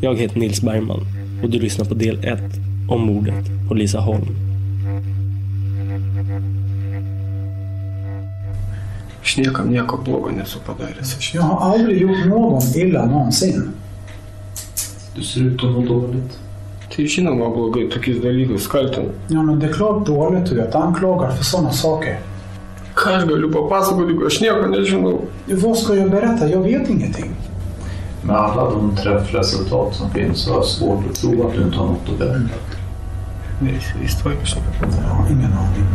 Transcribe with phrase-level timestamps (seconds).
[0.00, 1.00] Jag heter Nils Bergman
[1.42, 2.40] och du lyssnar på del 1
[2.88, 4.26] om mordet på Lisa Holm.
[9.22, 11.16] Šnekam nieko blogo nesu padaręs.
[11.18, 13.70] Aš Jag har aldrig gjort någon illa någonsin.
[15.16, 16.38] Du ser ut att må dåligt.
[16.96, 19.10] Tai žinoma blogai tokiais dalykais kaltinu.
[19.28, 20.74] Ja, men det är klart dåligt du vet.
[20.74, 22.18] Anklagar för sådana saker.
[23.52, 25.20] Papasakoti, jeigu aš nieko nežinau?
[25.46, 26.48] Vad ska jag berätta?
[26.48, 27.30] Jag vet ingenting.
[28.26, 31.76] Med alla de träffresultat som finns så har jag svårt att tro att du inte
[31.78, 32.54] har något att berätta.
[33.60, 35.86] Neįsivaizduoju, aš Jag har ingen aning.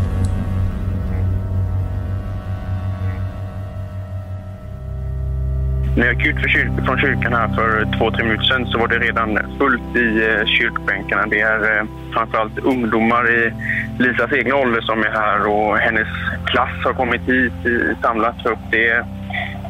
[5.98, 8.78] När jag gick ut för kyr- från kyrkan här för två, tre minuter sedan så
[8.78, 11.26] var det redan fullt i eh, kyrkbänkarna.
[11.26, 13.54] Det är eh, framförallt ungdomar i
[14.00, 16.08] Lisas egen ålder som är här och hennes
[16.46, 18.60] klass har kommit hit, i, samlats upp.
[18.72, 19.06] Det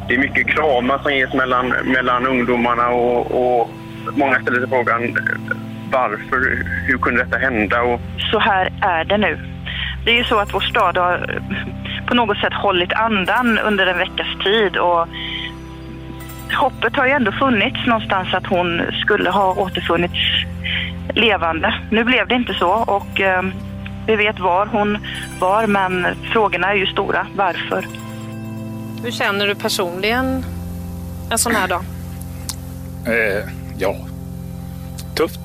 [0.08, 3.70] det är mycket kramar som ges mellan, mellan ungdomarna och, och
[4.12, 5.16] många ställer sig frågan
[5.92, 7.82] varför, hur kunde detta hända?
[7.82, 9.38] Och så här är det nu.
[10.04, 13.86] Det är ju så att vår stad har eh, på något sätt hållit andan under
[13.86, 15.08] en veckas tid och
[16.54, 20.44] hoppet har ju ändå funnits någonstans att hon skulle ha återfunnits
[21.14, 21.74] levande.
[21.90, 23.42] Nu blev det inte så och eh,
[24.06, 24.98] vi vet var hon
[25.40, 27.26] var men frågorna är ju stora.
[27.36, 27.84] Varför?
[29.02, 30.44] Hur känner du personligen
[31.30, 31.84] en sån här dag?
[33.06, 33.48] Eh,
[33.78, 33.96] ja,
[35.14, 35.40] tufft.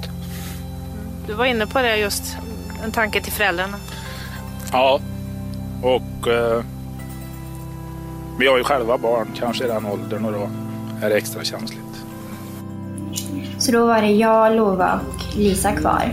[1.28, 2.38] Du var inne på det just,
[2.84, 3.78] en tanke till föräldrarna.
[4.72, 5.00] Ja,
[5.82, 6.64] och eh,
[8.40, 10.50] vi har ju själva barn, kanske i den åldern och då
[11.06, 11.80] är det extra känsligt.
[13.58, 16.12] Så då var det jag, Lova och Lisa kvar.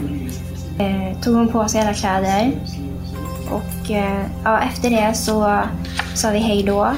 [0.78, 2.52] Eh, tog hon på sig alla kläder.
[3.50, 5.62] Och eh, ja, efter det så
[6.14, 6.92] sa vi hej då.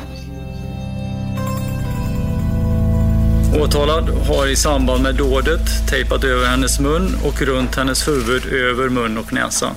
[3.63, 8.89] Åtalad har i samband med dådet tejpat över hennes mun och runt hennes huvud över
[8.89, 9.71] mun och näsa.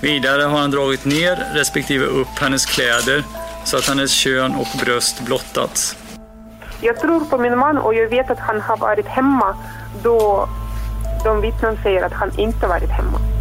[0.00, 3.24] Vidare har han dragit ner respektive upp hennes kläder
[3.64, 5.96] så att hennes kön och bröst blottats.
[6.80, 9.56] Jag tror på min man och jag vet att han har varit hemma
[10.02, 10.48] då
[11.24, 13.37] de vittnen säger att han inte varit hemma.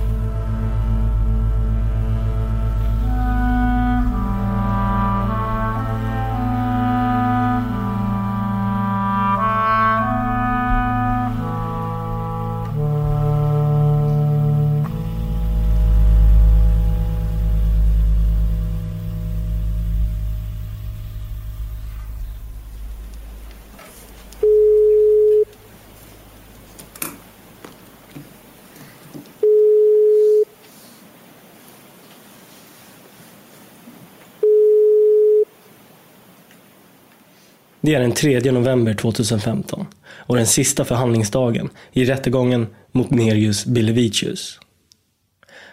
[37.87, 44.59] Det är den 3 november 2015 och den sista förhandlingsdagen i rättegången mot Nerius Bilevicius.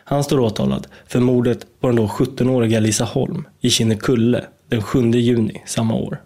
[0.05, 5.11] Han står åtalad för mordet på den då 17-åriga Lisa Holm i Kinnekulle den 7
[5.11, 6.23] juni samma år.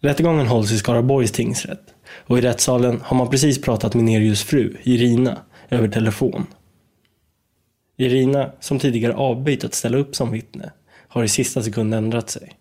[0.00, 1.94] Rättegången hålls i Skaraborgs tingsrätt
[2.26, 5.38] och i rättssalen har man precis pratat med Nerius fru, Irina,
[5.70, 6.46] över telefon.
[7.96, 10.72] Irina, som tidigare avböjt att ställa upp som vittne,
[11.08, 12.58] har i sista sekund ändrat sig.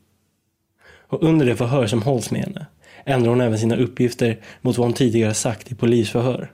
[1.08, 2.66] Och under det förhör som hålls med henne
[3.06, 6.52] ändrar hon även sina uppgifter mot vad hon tidigare sagt i polisförhör.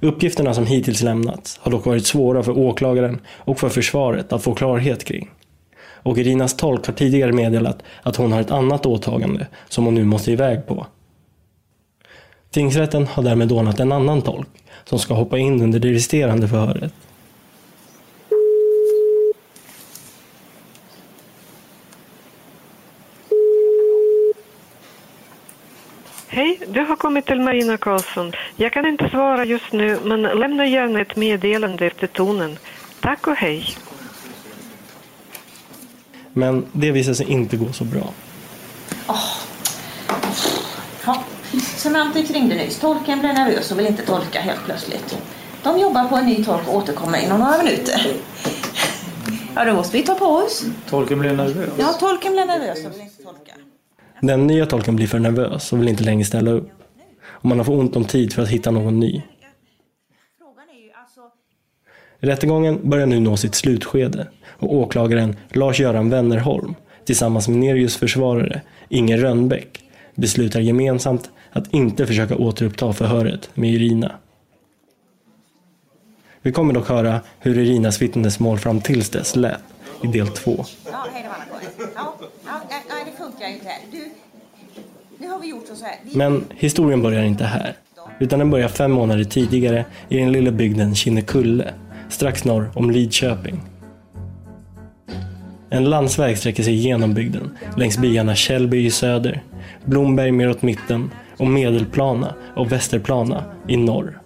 [0.00, 4.54] Uppgifterna som hittills lämnats har dock varit svåra för åklagaren och för försvaret att få
[4.54, 5.30] klarhet kring.
[5.76, 10.04] Och Irinas tolk har tidigare meddelat att hon har ett annat åtagande som hon nu
[10.04, 10.86] måste iväg på.
[12.50, 14.48] Tingsrätten har därmed ordnat en annan tolk
[14.84, 16.94] som ska hoppa in under det resterande förhöret.
[26.34, 28.32] Hej, du har kommit till Marina Karlsson.
[28.56, 32.58] Jag kan inte svara just nu, men lämna gärna ett meddelande efter tonen.
[33.00, 33.76] Tack och hej.
[36.32, 38.12] Men det visar sig inte gå så bra.
[39.08, 39.36] Oh.
[41.06, 41.24] Ja,
[42.28, 45.18] kring det nyss, tolken blir nervös och vill inte tolka helt plötsligt.
[45.62, 48.12] De jobbar på en ny tolk och återkommer inom några minuter.
[49.54, 50.64] Ja, då måste vi ta på oss.
[50.88, 51.70] Tolken blir nervös?
[51.78, 53.52] Ja, tolken blir nervös och vill inte tolka.
[54.26, 56.70] Den nya tolken blir för nervös och vill inte längre ställa upp.
[57.26, 59.22] Och man har för ont om tid för att hitta någon ny.
[62.18, 66.74] Rättegången börjar nu nå sitt slutskede och åklagaren Lars-Göran Wennerholm
[67.04, 69.84] tillsammans med Nerius försvarare Inger Rönnbäck
[70.14, 74.12] beslutar gemensamt att inte försöka återuppta förhöret med Irina.
[76.42, 79.60] Vi kommer dock höra hur Irinas vittnesmål fram tills dess lät
[80.02, 80.64] i del två.
[80.90, 81.26] Ja, hej.
[81.94, 82.93] Ja, ja,
[83.44, 83.78] nej, inte här.
[83.92, 84.10] Du,
[85.18, 85.94] nu har vi gjort så här.
[86.02, 86.16] Vi...
[86.16, 87.76] Men historien börjar inte här.
[88.20, 91.74] Utan den börjar fem månader tidigare i den lilla bygden Kinnekulle,
[92.08, 93.60] strax norr om Lidköping.
[95.70, 99.42] En landsväg sträcker sig genom bygden, längs byarna Källby i söder,
[99.84, 104.20] Blomberg mer åt mitten och Medelplana och Västerplana i norr.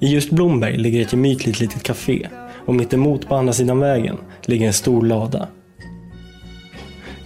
[0.00, 2.28] I just Blomberg ligger ett gemytligt litet café
[2.66, 5.48] och mittemot på andra sidan vägen ligger en stor lada.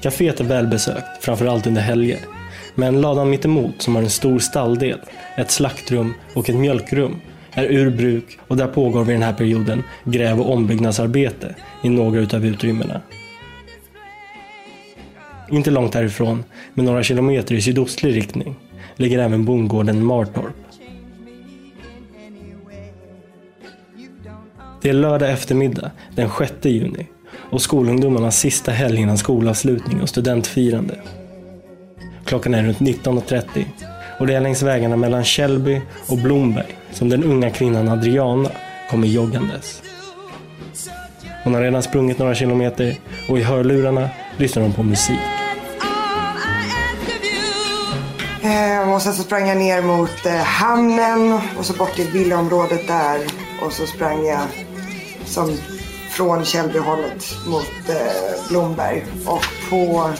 [0.02, 2.18] Caféet är välbesökt, framförallt under helger.
[2.74, 5.00] Men ladan mittemot, som har en stor stalldel,
[5.36, 7.20] ett slaktrum och ett mjölkrum,
[7.52, 12.20] är ur bruk och där pågår vid den här perioden gräv och ombyggnadsarbete i några
[12.20, 13.00] utav utrymmena.
[15.50, 16.44] Inte långt härifrån,
[16.74, 18.56] med några kilometer i sydostlig riktning,
[18.96, 20.54] ligger även bondgården Martorp.
[24.82, 27.06] Det är lördag eftermiddag den 6 juni
[27.50, 31.00] och skolungdomarnas sista helg innan skolavslutning och studentfirande.
[32.24, 33.64] Klockan är runt 19.30
[34.18, 38.50] och det är längs vägarna mellan Källby och Blomberg som den unga kvinnan Adriana
[38.90, 39.82] kommer joggandes.
[41.44, 42.96] Hon har redan sprungit några kilometer
[43.28, 45.20] och i hörlurarna lyssnar hon på musik.
[48.42, 52.86] Eh, och sen så sprang jag ner mot eh, hamnen och så bort till villaområdet
[52.86, 53.20] där.
[53.62, 54.40] Och så sprang jag
[55.24, 55.58] som
[56.10, 59.04] från Källbyhållet mot eh, Blomberg.
[59.26, 60.10] Och på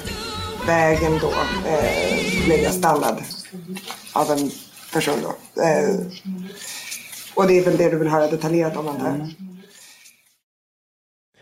[0.66, 1.30] vägen då
[1.68, 3.22] eh, blev jag stannad
[4.14, 4.50] av en
[4.92, 5.62] person då.
[5.62, 6.00] Eh,
[7.34, 9.14] och det är väl det du vill höra detaljerat om antar jag?
[9.14, 9.30] Mm.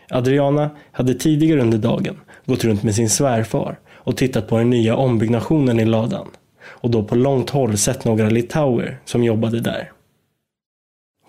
[0.09, 4.95] Adriana hade tidigare under dagen gått runt med sin svärfar och tittat på den nya
[4.95, 6.27] ombyggnationen i ladan
[6.61, 9.91] och då på långt håll sett några litauer som jobbade där.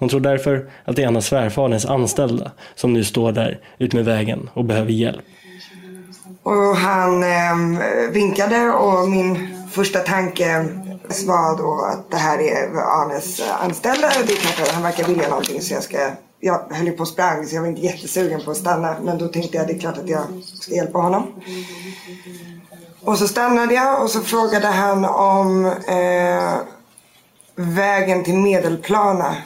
[0.00, 4.04] Hon tror därför att det är en av svärfaderns anställda som nu står där utmed
[4.04, 5.24] vägen och behöver hjälp.
[6.42, 10.64] Och han eh, vinkade och min första tanke
[11.26, 14.08] var då att det här är Arnes anställda.
[14.26, 15.98] Det är klart att han verkar vilja någonting så jag ska
[16.40, 18.96] jag höll ju på och sprang så jag var inte jättesugen på att stanna.
[19.02, 21.26] Men då tänkte jag det är klart att jag ska hjälpa honom.
[23.04, 26.54] Och så stannade jag och så frågade han om eh,
[27.54, 29.36] vägen till Medelplana.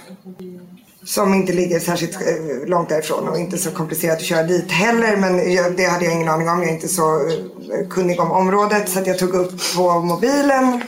[1.05, 5.17] Som inte ligger särskilt eh, långt därifrån och inte så komplicerat att köra dit heller.
[5.17, 6.63] Men jag, det hade jag ingen aning om.
[6.63, 8.89] Jag är inte så eh, kunnig om området.
[8.89, 10.83] Så att jag tog upp på mobilen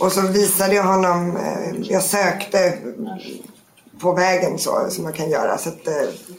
[0.00, 1.36] och så visade jag honom.
[1.36, 2.78] Eh, jag sökte
[4.00, 5.58] på vägen så som man kan göra.
[5.58, 5.88] Så att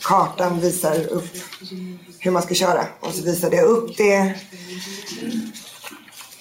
[0.01, 1.29] kartan visar upp
[2.19, 2.85] hur man ska köra.
[2.99, 4.35] Och så visade jag upp det.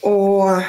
[0.02, 0.62] Och,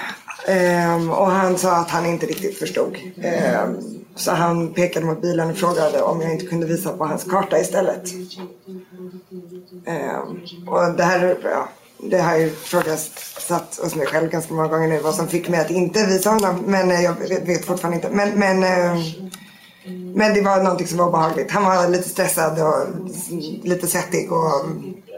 [0.48, 2.98] ehm, och han sa att han inte riktigt förstod.
[3.22, 3.78] Ehm,
[4.16, 7.60] så han pekade mot bilen och frågade om jag inte kunde visa på hans karta
[7.60, 8.04] istället.
[9.86, 14.88] Ehm, och det här, ja, det har jag ifrågasatt hos mig själv ganska många gånger
[14.88, 15.00] nu.
[15.00, 16.64] Vad som fick mig att inte visa honom.
[16.66, 18.10] Men eh, jag vet fortfarande inte.
[18.10, 18.98] Men, men ehm,
[20.16, 21.52] men det var någonting som var obehagligt.
[21.52, 23.10] Han var lite stressad och
[23.64, 24.66] lite svettig och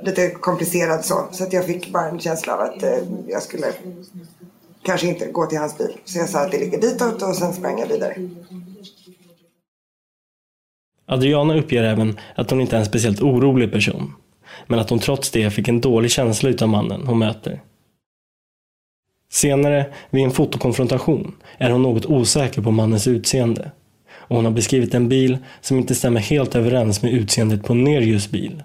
[0.04, 1.28] lite komplicerad så.
[1.32, 3.74] Så att jag fick bara en känsla av att eh, jag skulle
[4.84, 5.98] kanske inte gå till hans bil.
[6.06, 8.16] Så jag sa att det ligger ditåt och sen sprang jag vidare.
[11.06, 14.14] Adriana uppger även att hon inte är en speciellt orolig person.
[14.68, 17.62] men att hon trots det fick en dålig känsla utav mannen hon möter.
[19.32, 23.72] Senare, vid en fotokonfrontation, är hon något osäker på mannens utseende.
[24.12, 28.32] Och hon har beskrivit en bil som inte stämmer helt överens med utseendet på Nerius
[28.32, 28.64] bil.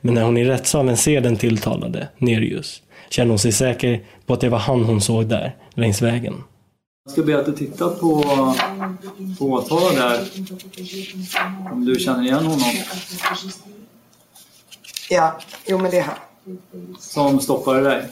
[0.00, 4.40] Men när hon i rättssalen ser den tilltalade, Nerius, känner hon sig säker på att
[4.40, 6.34] det var han hon såg där, längs vägen.
[7.04, 8.22] Jag ska be att du tittar på,
[9.38, 10.28] på åtalet där.
[11.72, 12.72] Om du känner igen honom.
[15.10, 16.16] Ja, jo men det är han.
[16.98, 18.08] Som stoppade dig.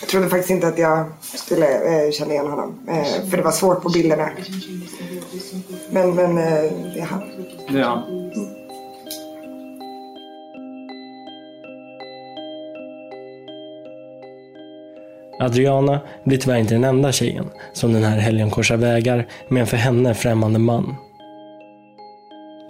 [0.00, 2.88] Jag trodde faktiskt inte att jag skulle eh, känna igen honom.
[2.88, 4.30] Eh, för det var svårt på bilderna.
[5.90, 7.22] Men, men eh, det är han.
[7.68, 8.30] Det är han.
[15.40, 19.66] Adriana blir tyvärr inte den enda tjejen som den här helgen korsar vägar med en
[19.66, 20.96] för henne främmande man.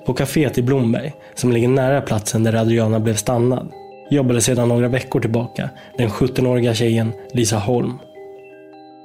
[0.06, 3.72] På kaféet i Blomberg, som ligger nära platsen där Adriana blev stannad,
[4.10, 7.98] jobbade sedan några veckor tillbaka den 17-åriga tjejen Lisa Holm.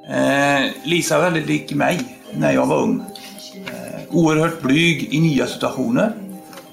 [0.10, 2.00] Eh, Lisa är väldigt lik mig
[2.32, 3.04] när jag var ung.
[3.66, 6.12] Eh, oerhört blyg i nya situationer.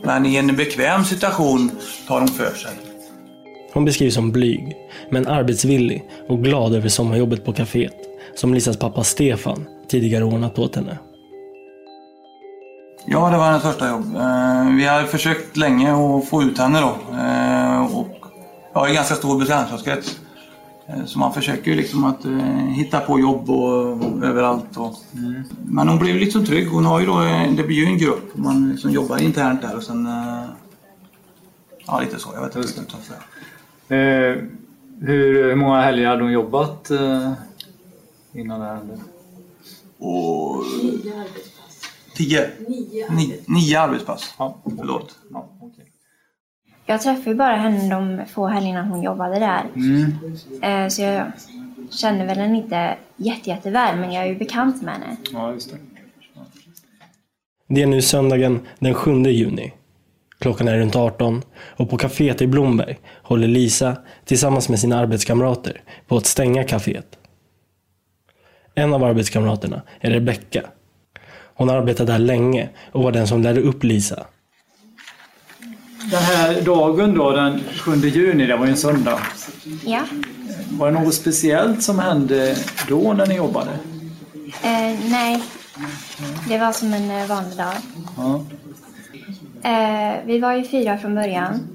[0.02, 1.70] Men i en bekväm situation
[2.08, 2.91] tar hon för sig.
[3.72, 4.76] Hon beskrivs som blyg,
[5.10, 7.96] men arbetsvillig och glad över sommarjobbet på kaféet,
[8.34, 10.98] som Lisas pappa Stefan tidigare ordnat åt henne.
[13.06, 14.16] Ja, det var hennes första jobb.
[14.16, 17.16] Eh, vi har försökt länge att få ut henne då.
[17.16, 18.08] Eh, och
[18.72, 20.20] jag har en ganska stor bekantskapskrets.
[20.86, 22.20] Eh, så man försöker ju liksom att
[22.76, 24.76] hitta på jobb och, överallt.
[24.76, 24.94] Och,
[25.64, 26.68] Men hon blev liksom trygg.
[26.68, 27.20] Hon har ju då,
[27.56, 30.08] det blir ju en grupp man liksom jobbar internt där och sen...
[31.86, 32.30] Ja, lite så.
[32.34, 33.22] Jag vet inte vad jag ska säga.
[33.92, 34.36] Eh,
[35.00, 37.32] hur, hur många helger hade hon jobbat eh,
[38.32, 38.98] innan det här hände?
[39.98, 40.64] Och...
[42.14, 42.50] Tio.
[43.10, 44.34] Nio, nio arbetspass.
[44.38, 44.56] Ja.
[44.78, 45.18] Förlåt.
[45.32, 45.84] Ja, okej.
[46.86, 49.64] Jag träffade ju bara henne de få helgerna hon jobbade där.
[49.74, 50.12] Mm.
[50.62, 51.32] Eh, Så jag
[51.90, 55.16] känner väl henne inte jätte, jätteväl, men jag är ju bekant med henne.
[55.32, 55.76] Ja, just det.
[57.68, 59.72] Det är nu söndagen den 7 juni.
[60.42, 61.42] Klockan är runt 18
[61.76, 67.06] och på kaféet i Blomberg håller Lisa tillsammans med sina arbetskamrater på att stänga kaféet.
[68.74, 70.62] En av arbetskamraterna är Rebecka.
[71.54, 74.26] Hon har arbetat där länge och var den som lärde upp Lisa.
[76.10, 79.20] Den här dagen då, den 7 juni, det var ju en söndag.
[79.84, 80.02] Ja.
[80.70, 82.56] Var det något speciellt som hände
[82.88, 83.70] då när ni jobbade?
[84.62, 85.42] Eh, nej,
[86.48, 87.74] det var som en eh, vanlig dag.
[88.16, 88.44] Ja.
[89.62, 91.68] Eh, vi var ju fyra från början.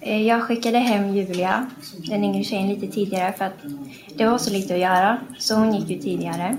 [0.00, 1.66] Eh, jag skickade hem Julia,
[2.08, 3.58] den yngre tjejen, lite tidigare för att
[4.16, 5.18] det var så lite att göra.
[5.38, 6.56] Så hon gick ju tidigare.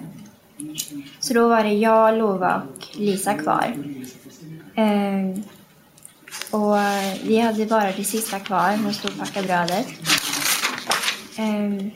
[1.19, 3.74] Så då var det jag, Lova och Lisa kvar.
[4.75, 5.39] Eh,
[6.51, 6.75] och
[7.24, 8.77] vi hade bara det sista kvar.
[8.83, 9.88] Hon stod och packade brödet.
[11.38, 11.88] Eh,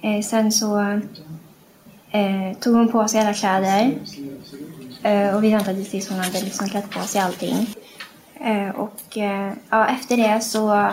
[0.00, 0.80] eh, sen så
[2.10, 3.94] eh, tog hon på sig alla kläder.
[5.02, 7.74] Eh, och vi väntade tills hon hade liksom klätt på sig allting.
[8.40, 10.88] Eh, och eh, ja, efter det så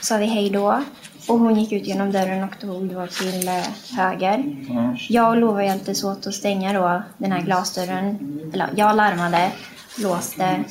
[0.00, 0.82] sa vi hej då.
[1.28, 3.50] Och hon gick ut genom dörren och tog då till
[3.96, 4.44] höger.
[5.08, 8.18] Jag och Lova hjälptes åt att stänga då den här glasdörren.
[8.54, 9.52] Eller jag larmade,
[9.98, 10.64] låste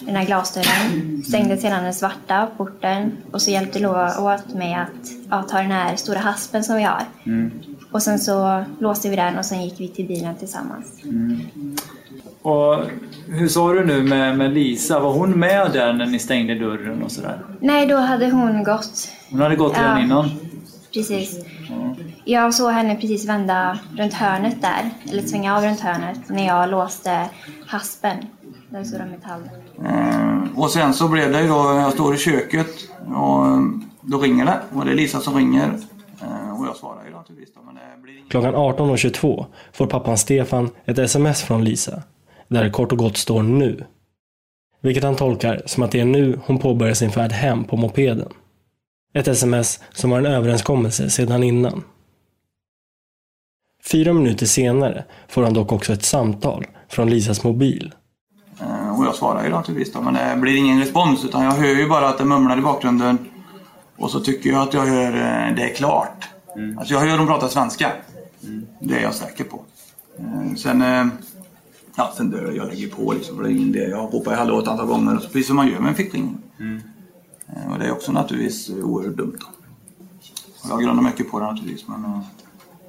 [0.00, 5.10] den här glasdörren, stängde sedan den svarta porten och så hjälpte Lova åt mig att
[5.30, 7.02] ja, ta den här stora haspen som vi har.
[7.92, 11.02] Och sen så låste vi den och sen gick vi till bilen tillsammans.
[12.46, 12.84] Och
[13.28, 15.00] hur sa du nu med, med Lisa?
[15.00, 17.40] Var hon med där när ni stängde dörren och sådär?
[17.60, 19.08] Nej, då hade hon gått.
[19.30, 20.04] Hon hade gått redan Ja.
[20.04, 20.30] innan?
[20.94, 21.44] Precis.
[22.24, 26.70] Jag såg henne precis vända runt hörnet där, eller svänga av runt hörnet, när jag
[26.70, 27.28] låste
[27.66, 28.16] haspen.
[28.70, 29.40] Där stod det metall.
[29.84, 32.68] Eh, Och sen så blev det ju då, jag står i köket
[33.14, 33.58] och eh,
[34.00, 34.58] då ringer det.
[34.74, 35.78] Och det är Lisa som ringer.
[36.22, 37.60] Eh, Och jag svarar ju naturligtvis då.
[37.66, 42.02] Men det blir Klockan 18.22 får pappan Stefan ett sms från Lisa,
[42.48, 43.84] där det kort och gott står nu.
[44.80, 48.28] Vilket han tolkar som att det är nu hon påbörjar sin färd hem på mopeden.
[49.14, 51.82] Ett sms som var en överenskommelse sedan innan.
[53.84, 57.94] Fyra minuter senare får han dock också ett samtal från Lisas mobil.
[58.60, 60.00] Eh, Och jag svarar ju naturligtvis då.
[60.02, 63.18] Men det blir ingen respons utan jag hör ju bara att det mumlar i bakgrunden.
[63.96, 66.28] Och så tycker jag att jag hör eh, det är klart.
[66.78, 67.92] Alltså jag hör dem prata svenska.
[68.80, 69.60] Det är jag säker på.
[70.18, 70.82] Eh, Sen,
[71.96, 72.56] ja, sen dör jag.
[72.56, 73.42] Jag lägger på liksom.
[73.42, 73.88] Det ingen idé.
[73.90, 75.16] Jag i hallå ett antal gånger.
[75.16, 76.38] Precis som man gör med en fickring.
[77.48, 79.38] Eh, Och det är också naturligtvis oerhört dumt.
[80.64, 81.88] Och jag grundar mycket på det naturligtvis.
[81.88, 82.20] Men eh,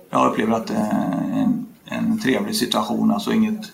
[0.10, 3.12] jag upplever att det är en, en trevlig situation.
[3.12, 3.72] Alltså inget,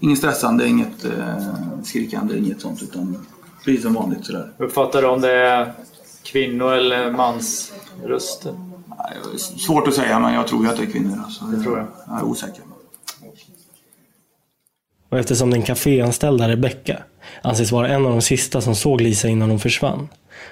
[0.00, 1.36] inget stressande, inget eh,
[1.82, 2.82] skrikande, inget sånt.
[2.82, 3.16] Utan
[3.64, 4.52] Precis som vanligt sådär.
[4.58, 5.72] Uppfattar du om det är
[6.22, 7.72] kvinno eller mans
[8.04, 8.54] röster?
[9.66, 11.20] Svårt att säga men jag tror ju att det är kvinnor.
[11.24, 11.44] Alltså.
[11.44, 11.86] Det tror jag.
[12.06, 12.62] Jag är osäker.
[15.14, 17.02] Och eftersom den kaféanställda Rebecka
[17.42, 20.08] anses vara en av de sista som såg Lisa innan hon försvann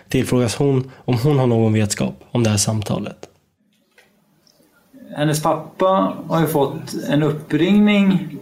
[0.08, 3.28] tillfrågas hon om hon har någon vetskap om det här samtalet.
[5.16, 8.38] Hennes pappa har ju fått en uppringning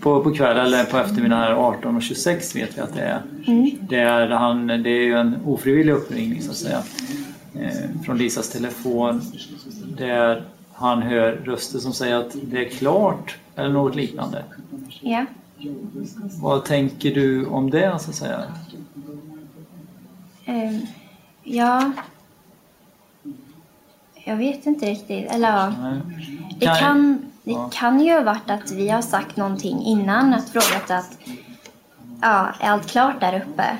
[0.00, 3.22] på, på kvällen eller på eftermiddagen här 18.26 vet vi att det är.
[3.46, 3.70] Mm.
[3.80, 6.82] Det är, han, det är ju en ofrivillig uppringning så att säga.
[7.54, 9.22] Eh, från Lisas telefon.
[9.96, 14.44] Där han hör röster som säger att det är klart eller något liknande.
[15.00, 15.26] Ja.
[16.40, 18.42] Vad tänker du om det så att säga?
[20.44, 20.80] Ehm,
[21.44, 21.92] ja.
[24.24, 25.30] Jag vet inte riktigt.
[25.32, 25.72] Eller ja.
[26.60, 27.70] Det Kan- kan, det Ja.
[27.72, 30.34] kan ju ha varit att vi har sagt någonting innan.
[30.34, 31.18] Att frågat att
[32.22, 33.76] ja, är allt klart där uppe?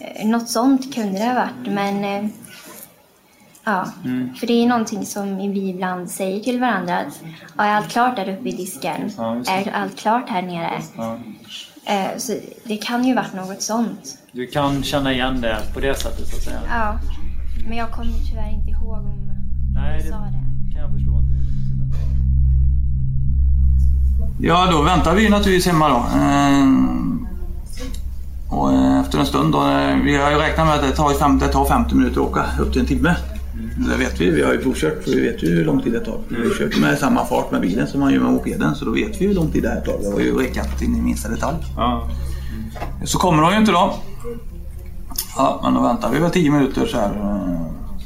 [0.00, 1.72] Eh, Något sånt kunde det ha varit.
[1.72, 2.30] Men eh,
[3.66, 4.34] ja, Mm.
[4.34, 6.98] för det är någonting som vi ibland säger till varandra.
[6.98, 7.20] Att,
[7.56, 9.10] ja, är allt klart där uppe i disken?
[9.16, 10.72] Ja, är allt klart här nere?
[10.96, 11.18] Ja.
[11.84, 12.32] Eh, Så
[12.64, 14.18] det kan ju varit något sånt.
[14.32, 16.60] Du kan känna igen det på det sättet så att säga?
[16.68, 16.98] Ja,
[17.68, 19.30] men jag kommer tyvärr inte ihåg om
[19.74, 20.72] Nej, vi sa det.
[20.72, 21.22] kan jag förstå.
[24.40, 26.06] Ja, då väntar vi naturligtvis hemma då.
[26.18, 27.26] Ehm,
[28.48, 31.14] Och eh, efter en stund då, eh, vi har ju räknat med att det tar,
[31.14, 33.16] fem, det tar 50 minuter att åka, upp till en timme.
[33.76, 36.00] Det vet vi, vi har ju provkört så vi vet ju hur lång tid det
[36.00, 36.18] tar.
[36.28, 38.84] Vi har ju kört med samma fart med bilen som man gör med mopeden så
[38.84, 39.98] då vet vi hur lång tid det här tar.
[40.02, 41.56] Det har ju räknat in i minsta detalj.
[43.04, 43.94] Så kommer de ju inte då.
[45.36, 47.10] Ja, men då väntar vi väl 10 minuter så här.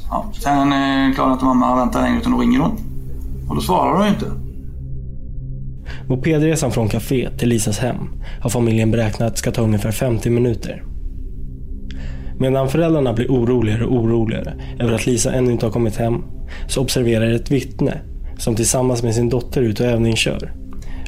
[0.09, 0.31] Ja.
[0.33, 2.71] Sen eh, klarar inte mamma att vänta längre utan då ringer hon.
[3.49, 4.25] Och då svarar hon ju inte.
[6.07, 7.97] Mopedresan från kafé till Lisas hem
[8.41, 10.83] har familjen beräknat ska ta ungefär 50 minuter.
[12.41, 16.23] Medan föräldrarna blir oroligare och oroligare över att Lisa ännu inte har kommit hem
[16.67, 17.97] så observerar ett vittne,
[18.37, 20.51] som tillsammans med sin dotter är ute och övningskör,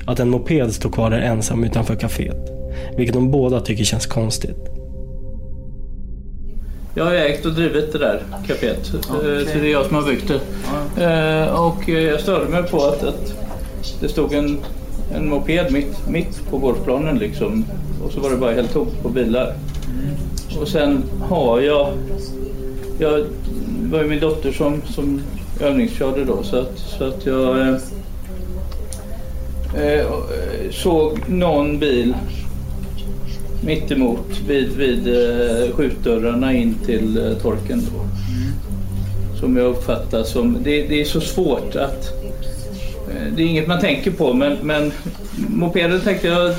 [0.05, 2.49] att en moped står kvar där ensam utanför kaféet.
[2.97, 4.57] Vilket de båda tycker känns konstigt.
[6.95, 8.93] Jag har ägt och drivit det där kaféet.
[8.95, 9.45] Okay.
[9.45, 10.39] Så det är jag som har byggt det.
[11.03, 13.35] Eh, och jag störde mig på att, att
[14.01, 14.59] det stod en,
[15.15, 17.65] en moped mitt, mitt på gårdsplanen liksom.
[18.05, 19.53] Och så var det bara helt tomt på bilar.
[20.61, 21.87] Och sen har jag...
[22.99, 23.25] Jag
[23.83, 25.21] det var ju min dotter som, som
[25.61, 27.75] övningskörde då så att, så att jag eh,
[29.75, 30.05] eh,
[30.71, 32.15] såg någon bil
[33.65, 37.79] mittemot vid, vid eh, skjutdörrarna in till eh, torken.
[37.79, 38.05] Då.
[39.39, 40.57] Som jag uppfattar som...
[40.63, 42.13] Det, det är så svårt att...
[43.09, 44.91] eh, Det är inget man tänker på men, men
[45.49, 46.55] mopeden tänkte jag...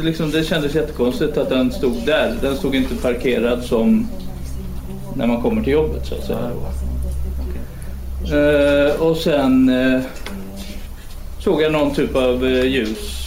[0.00, 2.36] Det, liksom, det kändes jättekonstigt att den stod där.
[2.42, 4.08] Den stod inte parkerad som
[5.14, 6.50] när man kommer till jobbet så att säga.
[8.24, 10.00] Eh, och sen eh,
[11.38, 13.26] såg jag någon typ av eh, ljus.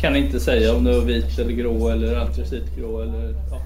[0.00, 3.34] Kan inte säga om det var vit eller grå eller antracitgrå eller...
[3.50, 3.60] Ja.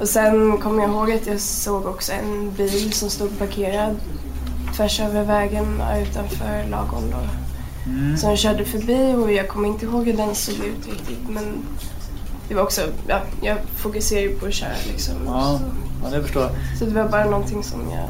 [0.00, 3.96] Och sen kommer jag ihåg att jag såg också en bil som stod parkerad
[4.76, 7.45] tvärs över vägen utanför lagom då.
[7.86, 8.16] Mm.
[8.16, 11.44] Som körde förbi och jag kommer inte ihåg hur den såg ut riktigt men
[12.48, 15.14] det var också, ja, jag fokuserar ju på att köra liksom.
[15.26, 15.60] Ja,
[16.04, 16.52] ja, det förstår jag.
[16.78, 18.08] Så det var bara någonting som jag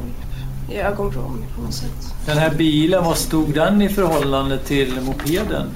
[0.76, 2.14] i ögonvrån på något sätt.
[2.26, 5.68] Den här bilen, vad stod den i förhållande till mopeden?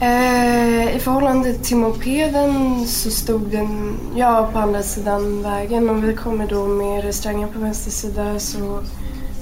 [0.00, 5.90] Eh, I förhållande till mopeden så stod den ja, på andra sidan vägen.
[5.90, 8.80] Om vi kommer då med restaurangen på vänster sida så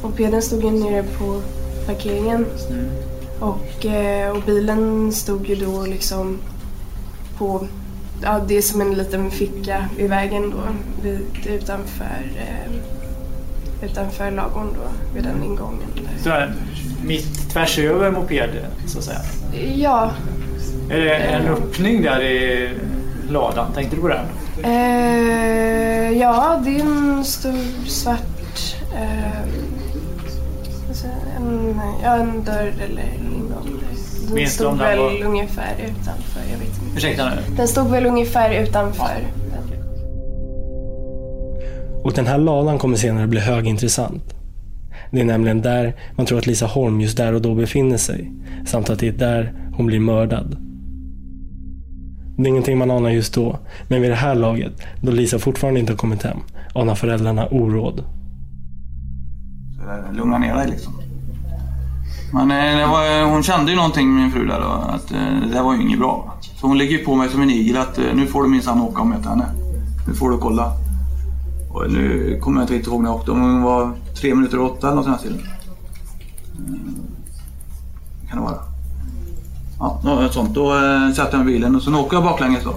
[0.02, 1.42] mopeden stod ju nere på
[1.86, 2.46] parkeringen.
[3.40, 6.38] Och, eh, och bilen stod ju då liksom
[7.38, 7.66] på,
[8.22, 10.62] ja det är som en liten ficka vid vägen då
[11.02, 12.72] vid, utanför, eh,
[13.90, 15.88] utanför lagården då vid den ingången.
[15.94, 16.22] Där.
[16.46, 16.52] Så
[17.06, 19.20] mitt tvärs över mopeden så att säga.
[19.74, 20.10] Ja,
[20.90, 22.70] Är det en öppning där i
[23.28, 23.72] ladan?
[23.74, 24.26] Tänkte du på den?
[24.62, 28.76] Eh, ja, det är en stor svart...
[28.94, 29.48] Eh,
[31.36, 33.02] en, ja, en dörr eller
[33.34, 33.80] ingång.
[34.26, 36.40] Den Minns stod den väl var- ungefär utanför.
[36.52, 36.96] Jag vet inte.
[36.96, 37.56] Ursäkta nu.
[37.56, 39.16] Den stod väl ungefär utanför.
[42.04, 44.34] Och den här ladan kommer senare bli högintressant.
[45.10, 48.32] Det är nämligen där man tror att Lisa Holm just där och då befinner sig.
[48.66, 50.56] Samt att det är där hon blir mördad.
[52.36, 55.80] Det är ingenting man anar just då, men vid det här laget, då Lisa fortfarande
[55.80, 56.38] inte har kommit hem,
[56.74, 58.04] anar föräldrarna oråd.
[59.88, 60.92] Eh, lugna ner dig liksom.
[62.32, 65.52] Men eh, det var, eh, hon kände ju någonting min fru där då, att det
[65.52, 66.34] där var ju inget bra.
[66.60, 69.06] Så hon lägger på mig som en igel att nu får du minsann åka och
[69.06, 69.46] möta henne.
[70.08, 70.72] Nu får du kolla.
[71.70, 73.30] Och nu kommer jag inte riktigt ihåg när jag åkte.
[73.30, 75.40] Om hon var tre minuter och åtta eller något sånt stilen.
[78.28, 78.58] Kan det vara.
[79.78, 80.54] Ja, något sånt.
[80.54, 82.74] Då eh, sätter jag mig i bilen och sen åker jag baklänges då.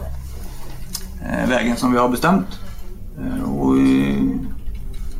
[1.25, 2.59] Eh, vägen som vi har bestämt.
[3.19, 4.23] Eh, och, eh,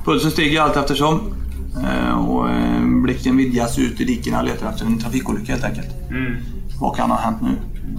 [0.05, 1.21] pulsen stiger allt eftersom.
[1.83, 5.87] Eh, och eh, blicken vidgas ut i dikena och letar efter en trafikolycka helt enkelt.
[6.09, 6.35] Mm.
[6.79, 7.49] Vad kan ha hänt nu?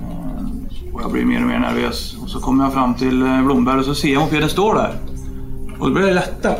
[0.03, 2.17] Eh, Och jag blir mer och mer nervös.
[2.23, 4.95] Och så kommer jag fram till Blomberg och så ser jag mopeden står där.
[5.79, 6.57] Och då blir jag lättad.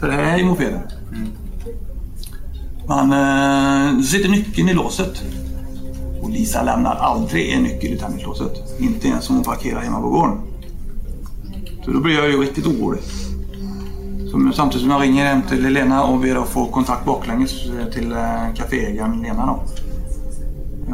[0.00, 0.80] För det här är mopeden.
[2.88, 5.22] Man eh, så sitter nyckeln i låset.
[6.22, 8.52] Och Lisa lämnar aldrig en nyckel i tändningslåset.
[8.80, 10.36] Inte ens om hon parkerar hemma på gården.
[11.84, 13.00] Så då blir jag ju riktigt orolig.
[14.54, 18.12] Samtidigt som jag ringer hem till Lena och ber att få kontakt baklänges eh, till
[18.12, 19.62] eh, kaféägaren Lena då.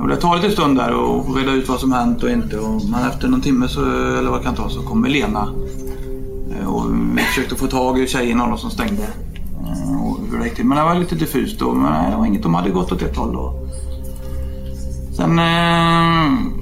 [0.00, 2.58] Och det tar lite stund där och reda ut vad som hänt och inte.
[2.58, 5.48] Och, men efter någon timme så, eller vad det kan ta så kommer Lena.
[6.60, 6.84] Eh, och
[7.16, 9.06] vi försökte få tag i tjejen av som stängde.
[10.00, 10.66] Och hur det gick till.
[10.66, 11.72] Men det var lite diffust då.
[11.72, 12.42] Men det var inget.
[12.42, 13.61] De hade gått åt ett håll då.
[15.22, 15.38] Sen...
[15.38, 15.44] Eh,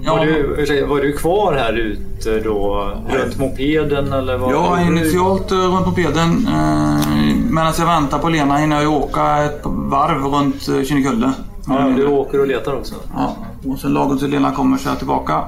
[0.03, 4.39] ja, Var, du, ursäkta, var du kvar här ute då runt mopeden eller?
[4.39, 6.47] Var Ja, var du- initialt eh, runt mopeden.
[6.49, 7.07] Eh,
[7.51, 11.33] Medan jag väntar på Lena hinner jag åka ett varv runt eh, Kinnekulle.
[11.67, 12.95] Ja, du åker och letar också?
[13.15, 15.45] Ja, och sen lagom till Lena kommer så är jag tillbaka.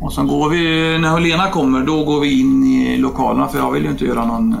[0.00, 3.70] Och sen går vi, när Lena kommer, då går vi in i lokalerna för jag
[3.72, 4.56] vill ju inte göra någon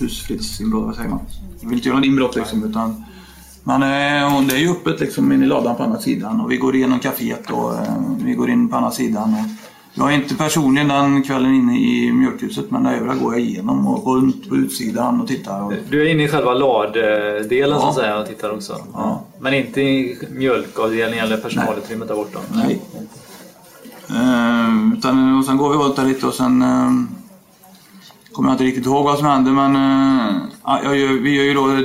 [0.00, 1.20] husfridsinbrott, vad säger man?
[1.60, 3.04] Jag vill inte göra någon inbrott liksom utan
[3.64, 3.82] men
[4.34, 6.76] och det är ju öppet liksom in i ladan på andra sidan och vi går
[6.76, 7.94] igenom kaféet och eh,
[8.24, 9.34] vi går in på andra sidan.
[9.94, 13.40] Och jag är inte personligen den kvällen inne i mjölkhuset men det övriga går jag
[13.42, 15.62] igenom och runt på utsidan och tittar.
[15.62, 17.88] Och, Du är inne i själva laddelen så Ja.
[17.88, 18.76] att säga och tittar också?
[19.40, 22.38] Men inte i mjölkavdelningen eller personalutrymmet där borta?
[22.54, 22.80] Nej.
[24.10, 26.90] Eh, utan, och sen går vi runt där lite och sen eh,
[28.32, 31.44] kommer jag inte riktigt ihåg vad som hände men eh, ja, jag gör, vi gör
[31.44, 31.84] ju då det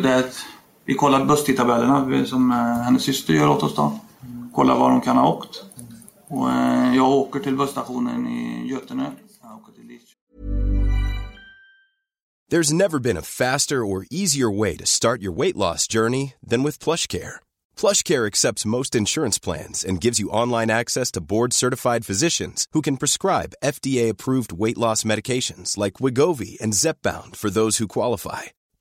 [0.85, 3.99] vi kollar busstidtabellerna som eh, hennes syster gör åt oss då.
[4.53, 5.63] Kollar var de kan ha åkt.
[6.27, 9.11] Och eh, jag åker till busstationen i Götene.
[12.51, 16.61] There's never been a faster or easier way to start your weight loss journey than
[16.63, 17.39] with PlushCare.
[17.75, 22.97] PlushCare accepts most insurance plans and gives you online access to board-certified physicians who can
[22.97, 28.43] prescribe FDA-approved weight loss medications like Wigovi and Zepbound for those who qualify.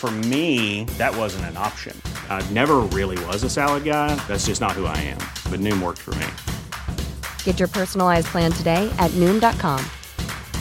[0.00, 1.94] For me, that wasn't an option.
[2.30, 4.14] I never really was a salad guy.
[4.26, 5.20] That's just not who I am.
[5.50, 6.26] But Noom worked for me.
[7.44, 9.84] Get your personalized plan today at Noom.com.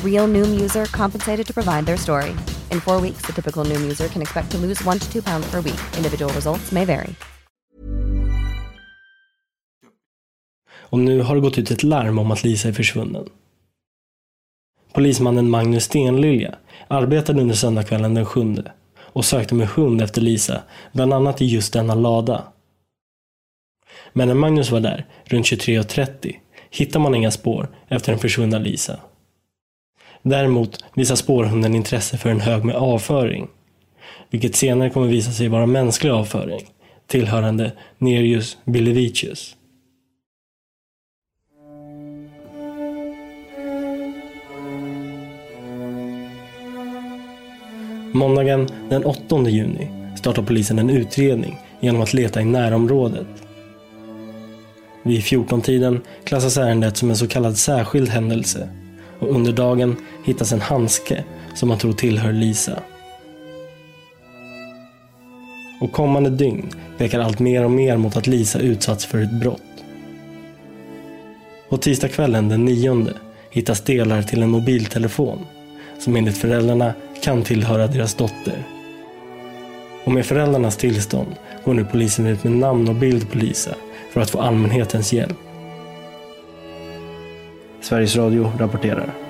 [0.03, 2.31] Real Noom user compensated to provide their story.
[2.71, 5.49] In four weeks, the typical Noom user can expect to lose one to two pounds
[5.49, 5.79] per week.
[5.95, 7.15] Individual results may vary.
[10.91, 13.25] Och nu har det gått ut ett larm om att Lisa är försvunnen.
[14.93, 16.55] Polismannen Magnus Stenlilja
[16.87, 18.63] arbetade under söndagskvällen den 7
[19.13, 22.43] och sökte med hund efter Lisa, bland annat i just denna lada.
[24.13, 26.35] Men när Magnus var där, runt 23.30,
[26.69, 28.99] hittar man inga spår efter den försvunna Lisa.
[30.21, 33.47] Däremot visar spårhunden intresse för en hög med avföring,
[34.29, 36.61] vilket senare kommer visa sig vara mänsklig avföring,
[37.07, 39.55] tillhörande Nerius bilevicius.
[48.11, 53.27] Måndagen den 8 juni startar polisen en utredning genom att leta i närområdet.
[55.03, 58.69] Vid 14-tiden klassas ärendet som en så kallad särskild händelse
[59.19, 59.95] och under dagen
[60.25, 61.23] hittas en handske
[61.55, 62.79] som man tror tillhör Lisa.
[65.81, 69.61] Och kommande dygn pekar allt mer och mer mot att Lisa utsatts för ett brott.
[71.69, 73.07] På tisdagskvällen den 9
[73.51, 75.45] hittas delar till en mobiltelefon
[75.99, 76.93] som enligt föräldrarna
[77.23, 78.63] kan tillhöra deras dotter.
[80.03, 83.75] Och med föräldrarnas tillstånd går nu polisen ut med namn och bild på Lisa
[84.11, 85.37] för att få allmänhetens hjälp.
[87.81, 89.28] Sveriges Radio rapporterar.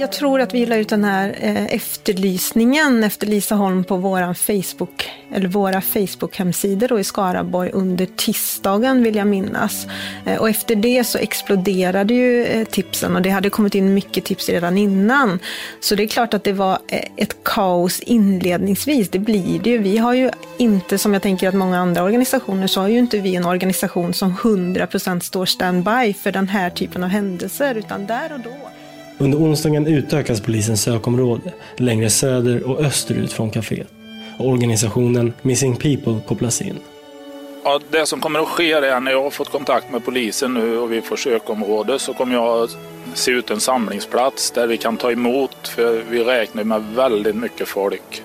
[0.00, 4.34] Jag tror att vi la ut den här eh, efterlysningen efter Lisa Holm på våran
[4.34, 9.86] Facebook, eller våra Facebook-hemsidor i Skaraborg under tisdagen vill jag minnas.
[10.26, 14.24] Eh, och efter det så exploderade ju eh, tipsen och det hade kommit in mycket
[14.24, 15.38] tips redan innan.
[15.80, 19.78] Så det är klart att det var eh, ett kaos inledningsvis, det blir det ju.
[19.78, 23.18] Vi har ju inte, som jag tänker att många andra organisationer, så har ju inte
[23.18, 28.32] vi en organisation som 100% står standby för den här typen av händelser, utan där
[28.32, 28.70] och då.
[29.20, 33.88] Under onsdagen utökas polisens sökområde längre söder och österut från kaféet.
[34.38, 36.78] Och organisationen Missing People kopplas in.
[37.64, 40.78] Ja, det som kommer att ske är när jag har fått kontakt med polisen nu
[40.78, 42.68] och vi får sökområde så kommer jag
[43.14, 47.68] se ut en samlingsplats där vi kan ta emot för vi räknar med väldigt mycket
[47.68, 48.22] folk.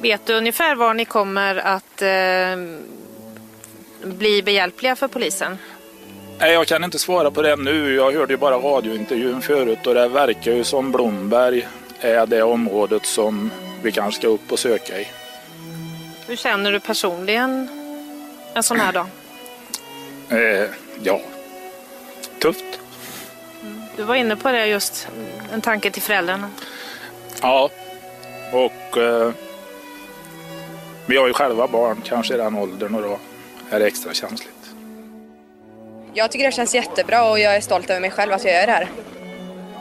[0.00, 2.08] Vet du ungefär var ni kommer att eh,
[4.04, 5.58] bli behjälpliga för polisen?
[6.38, 7.94] Nej, jag kan inte svara på det nu.
[7.94, 11.68] Jag hörde ju bara radiointervjun förut och det verkar ju som Blomberg
[12.00, 13.50] är det området som
[13.82, 15.08] vi kanske ska upp och söka i.
[16.26, 17.68] Hur känner du personligen
[18.54, 19.06] en sån här dag?
[20.28, 20.70] Eh,
[21.02, 21.20] ja,
[22.38, 22.80] tufft.
[23.96, 25.08] Du var inne på det just,
[25.52, 26.50] en tanke till föräldrarna.
[27.42, 27.70] Ja,
[28.52, 29.32] och eh,
[31.06, 33.18] vi har ju själva barn, kanske i den åldern och då
[33.70, 34.55] är det extra känsligt.
[36.16, 38.66] Jag tycker det känns jättebra och jag är stolt över mig själv att jag gör
[38.66, 38.88] det här.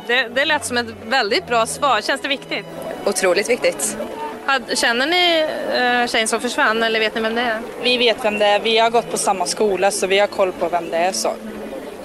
[0.07, 2.01] Det, det lät som ett väldigt bra svar.
[2.01, 2.65] Känns det viktigt?
[3.05, 3.97] Otroligt viktigt.
[4.73, 5.47] Känner ni
[6.01, 7.59] äh, tjejen som försvann eller vet ni vem det är?
[7.83, 8.59] Vi vet vem det är.
[8.59, 11.11] Vi har gått på samma skola så vi har koll på vem det är.
[11.11, 11.33] Så.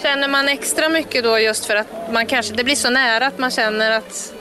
[0.02, 3.38] Känner man extra mycket då just för att man kanske, det blir så nära att
[3.38, 4.32] man känner att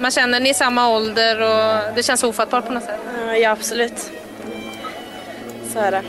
[0.00, 3.00] man känner ni är samma ålder och det känns ofattbart på något sätt?
[3.40, 4.10] Ja, absolut.
[5.72, 6.02] Så är det.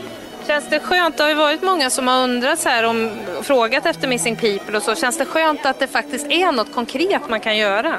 [0.46, 1.16] Känns det skönt?
[1.16, 3.10] Det har ju varit många som har undrat så här om,
[3.42, 4.94] frågat efter Missing People och så.
[4.94, 7.94] Känns det skönt att det faktiskt är något konkret man kan göra?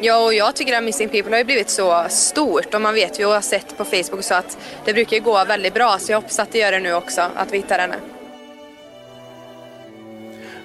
[0.00, 3.20] Ja, och jag tycker att Missing People har ju blivit så stort och man vet
[3.20, 6.12] ju och har sett på Facebook så att det brukar ju gå väldigt bra så
[6.12, 7.96] jag hoppas att det gör det nu också, att vi hittar henne.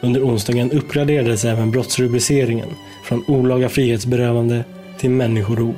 [0.01, 2.69] Under onsdagen uppgraderades även brottsrubriceringen
[3.03, 4.63] från olaga frihetsberövande
[4.97, 5.75] till människorov.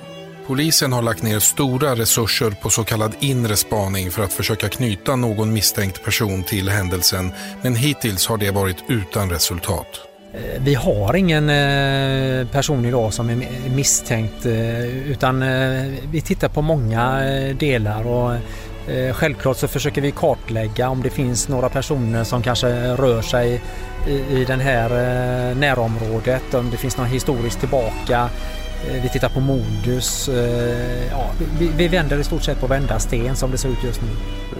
[0.52, 5.16] Polisen har lagt ner stora resurser på så kallad inre spaning för att försöka knyta
[5.16, 9.88] någon misstänkt person till händelsen, men hittills har det varit utan resultat.
[10.34, 15.40] Eh, vi har ingen eh, person idag som är misstänkt eh, utan
[16.12, 17.22] vi tittar på många
[17.60, 18.38] delar och
[19.14, 23.62] självklart så försöker vi kartlägga om det finns några personer som kanske rör sig
[24.08, 24.90] i det här
[25.56, 28.30] närområdet, om det finns någon historiskt tillbaka
[28.88, 30.30] Eh, vi tittar på modus.
[30.30, 33.84] Eh, ja, vi, vi vänder i stort sett på vända sten som det ser ut
[33.84, 34.08] just nu.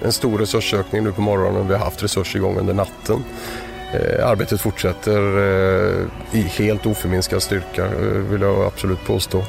[0.06, 1.68] En stor resursökning nu på morgonen.
[1.68, 3.24] Vi har haft resurser igång under natten.
[3.94, 5.22] Eh, arbetet fortsätter
[6.32, 7.88] i helt oförminskad styrka
[8.30, 9.44] vill jag absolut påstå.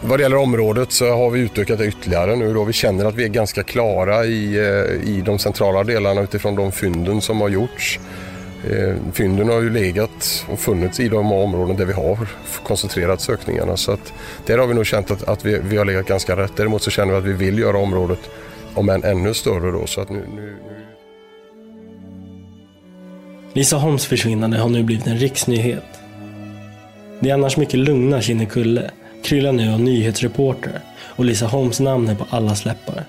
[0.00, 2.64] vad det gäller området så har vi utökat det ytterligare nu då.
[2.64, 4.58] Vi känner att vi är ganska klara i,
[5.04, 8.00] i de centrala delarna utifrån de fynden som har gjorts.
[8.70, 12.28] Eh, fynden har ju legat och funnits i de områden där vi har
[12.62, 14.12] koncentrerat sökningarna så att
[14.46, 16.52] där har vi nog känt att, att vi, vi, har legat ganska rätt.
[16.56, 18.30] Däremot så känner vi att vi vill göra området
[18.74, 20.74] om än ännu större då så att nu, nu, nu...
[23.52, 25.84] Lisa Holms försvinnande har nu blivit en riksnyhet.
[27.20, 28.90] Det är annars mycket lugna Kinnekulle
[29.22, 33.04] kryllar nu av nyhetsreporter och Lisa Holms namn är på alla släppar.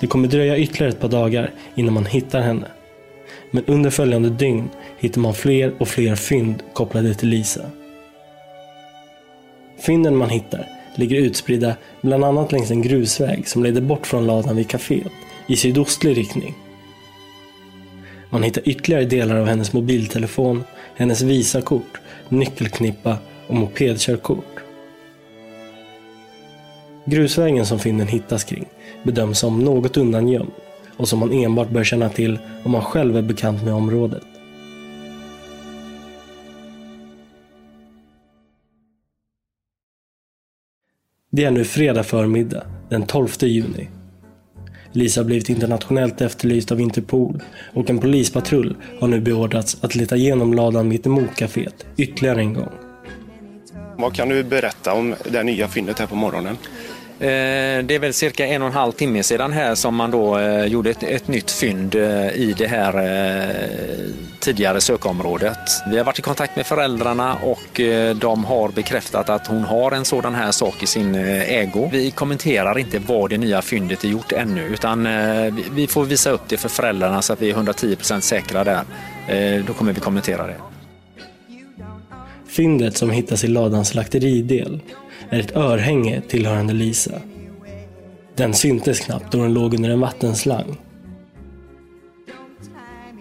[0.00, 2.66] Det kommer dröja ytterligare ett par dagar innan man hittar henne
[3.50, 7.70] men under följande dygn hittar man fler och fler fynd kopplade till Lisa.
[9.78, 14.56] Fynden man hittar ligger utspridda bland annat längs en grusväg som leder bort från ladan
[14.56, 15.12] vid kaféet
[15.46, 16.54] i sydostlig riktning.
[18.30, 20.64] Man hittar ytterligare delar av hennes mobiltelefon,
[20.96, 24.60] hennes Visakort, nyckelknippa och mopedkörkort.
[27.04, 28.66] Grusvägen som fynden hittas kring
[29.02, 30.50] bedöms som något undangömd
[31.00, 34.22] och som man enbart bör känna till om man själv är bekant med området.
[41.30, 43.88] Det är nu fredag förmiddag, den 12 juni.
[44.92, 47.42] Lisa har blivit internationellt efterlyst av Interpol
[47.74, 52.72] och en polispatrull har nu beordrats att leta igenom ladan mittemot kaféet ytterligare en gång.
[53.96, 56.56] Vad kan du berätta om det nya fyndet här på morgonen?
[57.20, 60.38] Eh, det är väl cirka en och en halv timme sedan här som man då
[60.38, 62.90] eh, gjorde ett, ett nytt fynd eh, i det här
[64.38, 65.58] tidigare sökområdet.
[65.90, 67.80] Vi har varit i kontakt med föräldrarna och
[68.14, 71.88] de har bekräftat att hon har en sådan här sak i sin ägo.
[71.92, 75.08] Vi kommenterar inte vad det nya fyndet är gjort ännu utan
[75.72, 78.82] vi får visa upp det för föräldrarna så att vi är 110% säkra där.
[79.66, 80.56] Då kommer vi kommentera det.
[82.48, 84.80] Fyndet som hittas i ladans slakteridel
[85.30, 87.22] är ett örhänge tillhörande Lisa.
[88.34, 90.76] Den syntes knappt då den låg under en vattenslang.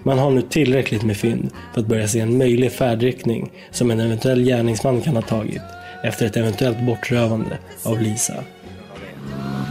[0.03, 3.99] Man har nu tillräckligt med fynd för att börja se en möjlig färdriktning som en
[3.99, 5.61] eventuell gärningsman kan ha tagit
[6.03, 8.43] efter ett eventuellt bortrövande av Lisa.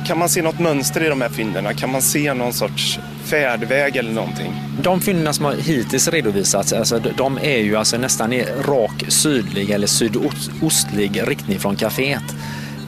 [0.09, 1.75] Kan man se något mönster i de här fynden?
[1.75, 4.53] Kan man se någon sorts färdväg eller någonting?
[4.83, 9.71] De fynden som har hittills redovisats, alltså, de är ju alltså nästan i rak sydlig
[9.71, 12.35] eller sydostlig riktning från kaféet.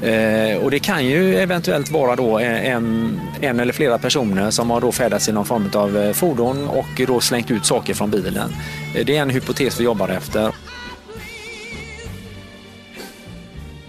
[0.03, 4.81] Eh, och det kan ju eventuellt vara då en, en eller flera personer som har
[4.81, 8.55] då färdats i någon form av eh, fordon och då slängt ut saker från bilen.
[8.95, 10.53] Eh, det är en hypotes vi jobbar efter.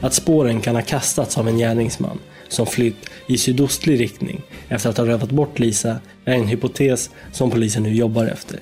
[0.01, 4.97] Att spåren kan ha kastats av en gärningsman som flytt i sydostlig riktning efter att
[4.97, 8.59] ha rövat bort Lisa är en hypotes som polisen nu jobbar efter.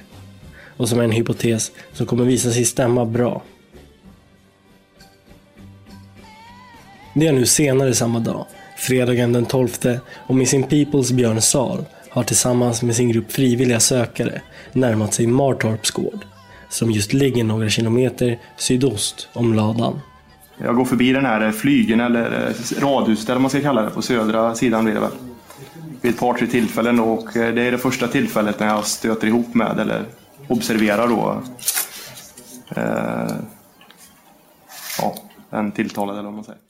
[0.77, 3.41] Och som är en hypotes som kommer visa sig stämma bra.
[7.13, 8.45] Det är nu senare samma dag,
[8.77, 9.69] fredagen den 12
[10.27, 14.41] och Missing Peoples Björn Sal har tillsammans med sin grupp frivilliga sökare
[14.73, 16.25] närmat sig Martorps gård,
[16.69, 20.01] som just ligger några kilometer sydost om ladan.
[20.63, 23.89] Jag går förbi den här eh, flygen eller eh, radhuset eller man ska kalla det
[23.89, 25.11] på södra sidan blir det väl.
[26.01, 29.27] Vid ett par tre tillfällen och eh, det är det första tillfället när jag stöter
[29.27, 30.05] ihop med eller
[30.47, 31.41] observerar då
[32.75, 33.35] eh,
[35.01, 35.15] ja,
[35.49, 36.61] den tilltalade eller vad man säger.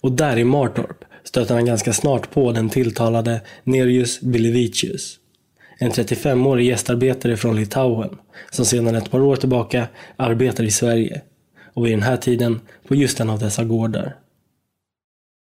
[0.00, 5.18] Och där i Martorp stöter han ganska snart på den tilltalade Nerius Bilevicius.
[5.78, 8.18] En 35-årig gästarbetare från Litauen
[8.50, 11.22] som sedan ett par år tillbaka arbetar i Sverige
[11.78, 14.14] och vid den här tiden på just en av dessa gårdar.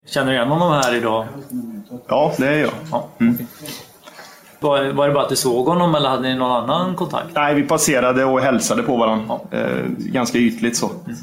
[0.08, 1.26] Känner du igen honom här idag?
[2.08, 2.72] Ja, det är jag.
[2.92, 3.08] Ja.
[3.20, 3.38] Mm.
[4.60, 7.28] Var, var det bara att du såg honom eller hade ni någon annan kontakt?
[7.34, 9.40] Nej, vi passerade och hälsade på varandra.
[9.52, 9.58] Ja.
[9.58, 10.92] Eh, ganska ytligt så.
[11.06, 11.18] Mm.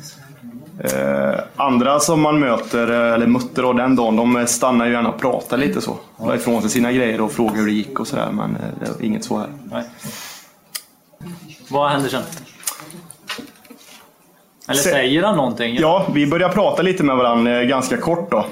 [0.84, 5.08] Eh, andra som man möter, eh, eller mötte då den dagen, de stannar ju gärna
[5.08, 5.96] och pratar lite så.
[6.18, 9.24] La ifrån sig sina grejer och frågar hur det gick och sådär, men eh, inget
[9.24, 9.48] så här.
[9.72, 9.84] Nej.
[11.68, 12.22] Vad händer sen?
[14.70, 15.76] Eller säger han någonting?
[15.80, 18.46] Ja, vi börjar prata lite med varandra ganska kort då.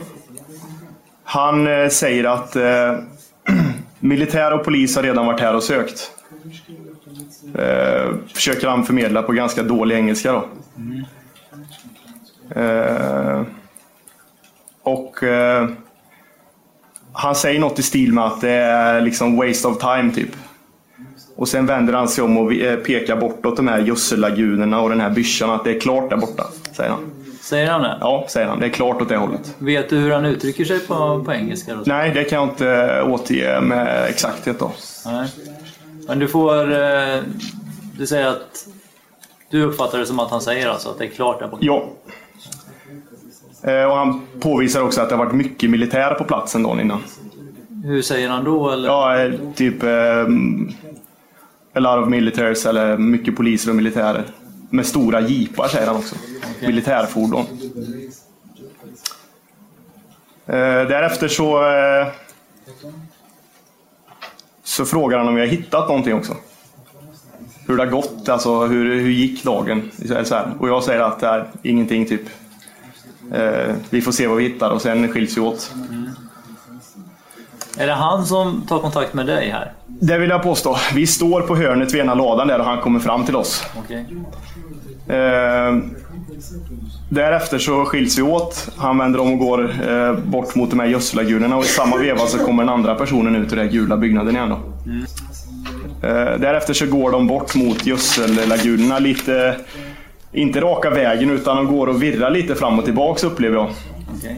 [1.25, 2.99] Han säger att eh,
[4.01, 6.11] militär och polis har redan varit här och sökt.
[7.55, 10.49] Eh, försöker han förmedla på ganska dålig engelska då.
[12.61, 13.43] Eh,
[14.83, 15.69] och eh,
[17.13, 20.31] han säger något i stil med att det är liksom waste of time typ.
[21.39, 25.01] Och sen vänder han sig om och eh, pekar bortåt de här gödsellagunerna och den
[25.01, 27.01] här byschan att det är klart där borta, säger han.
[27.41, 27.99] Säger han det?
[28.01, 28.61] Ja, säger han.
[28.61, 29.55] Det är klart åt det hållet.
[29.59, 31.75] Vet du hur han uttrycker sig på, på engelska?
[31.75, 31.83] Då?
[31.87, 34.73] Nej, det kan jag inte återge med exakthet då.
[35.07, 35.29] Nej.
[36.09, 36.67] Men du får...
[37.99, 38.69] Du säger att
[39.51, 41.65] du uppfattar det som att han säger alltså att det är klart där borta?
[41.65, 41.89] Ja.
[43.63, 47.01] Eh, och han påvisar också att det har varit mycket militär på platsen dagen innan.
[47.85, 48.71] Hur säger han då?
[48.71, 48.89] Eller?
[48.89, 49.83] Ja, eh, typ
[51.87, 54.25] a lot of militaries, eller mycket poliser och militärer.
[54.71, 56.15] Med stora jeepar säger han också.
[56.57, 56.69] Okay.
[56.69, 57.47] Militärfordon.
[60.49, 60.55] Uh,
[60.89, 62.07] därefter så, uh,
[64.63, 66.37] så frågar han om vi har hittat någonting också.
[67.67, 69.91] Hur det har gått, alltså hur, hur gick dagen?
[70.25, 70.53] Så här.
[70.59, 72.29] Och jag säger att det är ingenting, typ
[73.33, 75.75] Eh, vi får se vad vi hittar och sen skiljs vi åt.
[77.79, 79.73] Är det han som tar kontakt med dig här?
[79.87, 80.77] Det vill jag påstå.
[80.95, 83.65] Vi står på hörnet vid ena ladan där och han kommer fram till oss.
[83.85, 84.05] Okay.
[85.17, 85.77] Eh,
[87.09, 88.69] därefter så skiljs vi åt.
[88.77, 92.27] Han vänder om och går eh, bort mot de här gödselagunerna och i samma veva
[92.27, 94.49] så kommer den andra personen ut ur den gula byggnaden igen.
[94.49, 94.59] Då.
[94.91, 95.05] Mm.
[96.03, 99.57] Eh, därefter så går de bort mot gödselagunerna lite
[100.33, 103.71] inte raka vägen utan de går och virrar lite fram och tillbaks upplever jag.
[104.19, 104.37] Okay.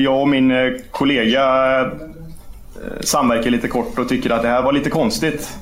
[0.00, 1.86] Jag och min eh, kollega eh,
[3.00, 5.58] samverkar lite kort och tycker att det här var lite konstigt.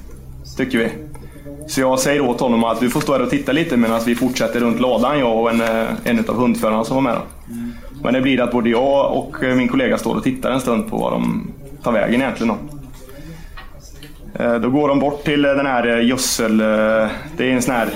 [0.57, 0.91] Tycker vi.
[1.68, 4.14] Så jag säger åt honom att du får stå här och titta lite medan vi
[4.14, 7.18] fortsätter runt ladan, jag och en, eh, en av hundförarna som var med.
[8.03, 10.97] Men det blir att både jag och min kollega står och tittar en stund på
[10.97, 11.51] vad de
[11.82, 12.49] tar vägen egentligen.
[12.49, 12.59] Då.
[14.59, 16.57] Då går de bort till den här gödsel...
[16.57, 16.64] Det
[17.39, 17.89] är en sån här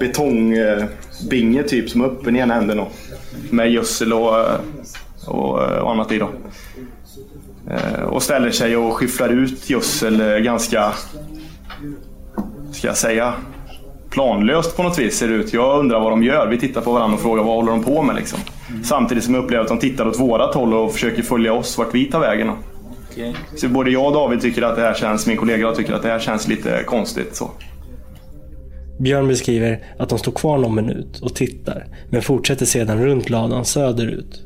[0.00, 2.88] betongbinge typ som är öppen i ena änden då.
[3.50, 4.46] Med gödsel och,
[5.26, 6.28] och, och annat i då.
[7.70, 10.92] Eh, och ställer sig och skyfflar ut gödsel eh, ganska,
[12.72, 13.34] ska jag säga,
[14.10, 15.52] planlöst på något vis ser det ut.
[15.52, 16.46] Jag undrar vad de gör.
[16.46, 18.38] Vi tittar på varandra och frågar vad håller de på med liksom.
[18.70, 18.84] Mm.
[18.84, 21.94] Samtidigt som jag upplever att de tittar åt vårat håll och försöker följa oss vart
[21.94, 22.50] vi tar vägen.
[23.12, 23.32] Okay.
[23.56, 26.08] Så både jag och David tycker att det här känns, min kollega tycker att det
[26.08, 27.36] här känns lite konstigt.
[27.36, 27.50] Så.
[28.98, 33.64] Björn beskriver att de står kvar någon minut och tittar, men fortsätter sedan runt ladan
[33.64, 34.42] söderut.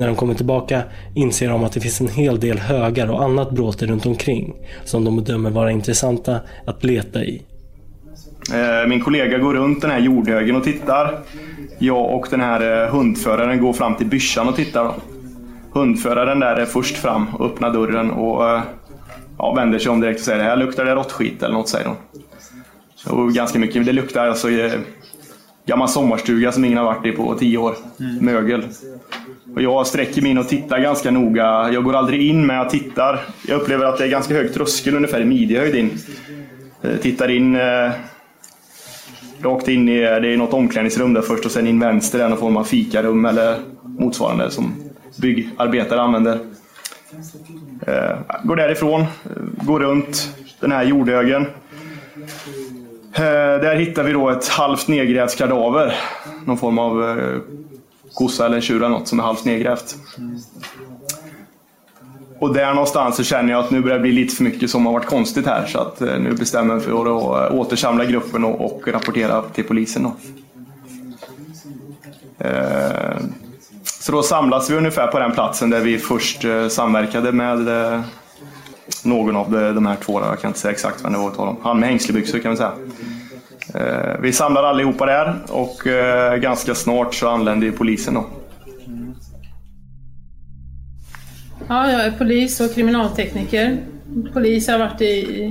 [0.00, 0.82] När de kommer tillbaka
[1.14, 5.04] inser de att det finns en hel del högar och annat bråte runt omkring som
[5.04, 7.42] de bedömer vara intressanta att leta i.
[8.52, 11.18] Eh, min kollega går runt den här jordhögen och tittar.
[11.78, 14.92] Jag och den här eh, hundföraren går fram till byssan och tittar.
[15.72, 18.62] Hundföraren där är först fram och öppnar dörren och eh,
[19.38, 21.96] ja, vänder sig om direkt och säger här luktar det råttskit eller något säger hon.
[22.94, 23.86] Så ganska mycket.
[23.86, 24.48] Det luktar alltså
[25.66, 27.74] gammal sommarstuga som ingen har varit i på tio år.
[28.00, 28.24] Mm.
[28.24, 28.64] Mögel.
[29.54, 31.70] Och jag sträcker mig in och tittar ganska noga.
[31.72, 33.20] Jag går aldrig in men jag tittar.
[33.48, 35.90] Jag upplever att det är ganska hög tröskel ungefär i midjehöjd in.
[37.02, 37.56] Tittar in
[39.42, 42.38] rakt in i det är något omklädningsrum där först och sen in vänster är någon
[42.38, 44.74] form av fikarum eller motsvarande som
[45.20, 46.38] byggarbetare använder.
[47.86, 49.04] Eh, går därifrån,
[49.62, 51.46] går runt den här jordhögen.
[53.20, 55.94] Eh, där hittar vi då ett halvt nedgrävt kadaver.
[56.44, 57.38] Någon form av eh,
[58.14, 59.96] kossa eller tjur eller något som är halvt nedgrävt.
[62.38, 64.86] Och där någonstans så känner jag att nu börjar det bli lite för mycket som
[64.86, 65.66] har varit konstigt här.
[65.66, 69.42] Så att eh, nu bestämmer jag mig för att eh, återsamla gruppen och, och rapportera
[69.42, 70.02] till polisen.
[70.02, 70.12] Då.
[72.44, 73.16] Eh,
[73.84, 78.00] så då samlas vi ungefär på den platsen där vi först eh, samverkade med eh,
[79.04, 80.20] någon av de här två.
[80.20, 81.56] Jag kan inte säga exakt vem det var.
[81.62, 82.72] Han med hängslebyxor kan vi säga.
[84.20, 85.82] Vi samlar allihopa där och
[86.40, 88.14] ganska snart så anländer polisen.
[88.14, 88.26] Då.
[91.70, 93.78] Ja, jag är polis och kriminaltekniker.
[94.32, 95.44] Polis har varit i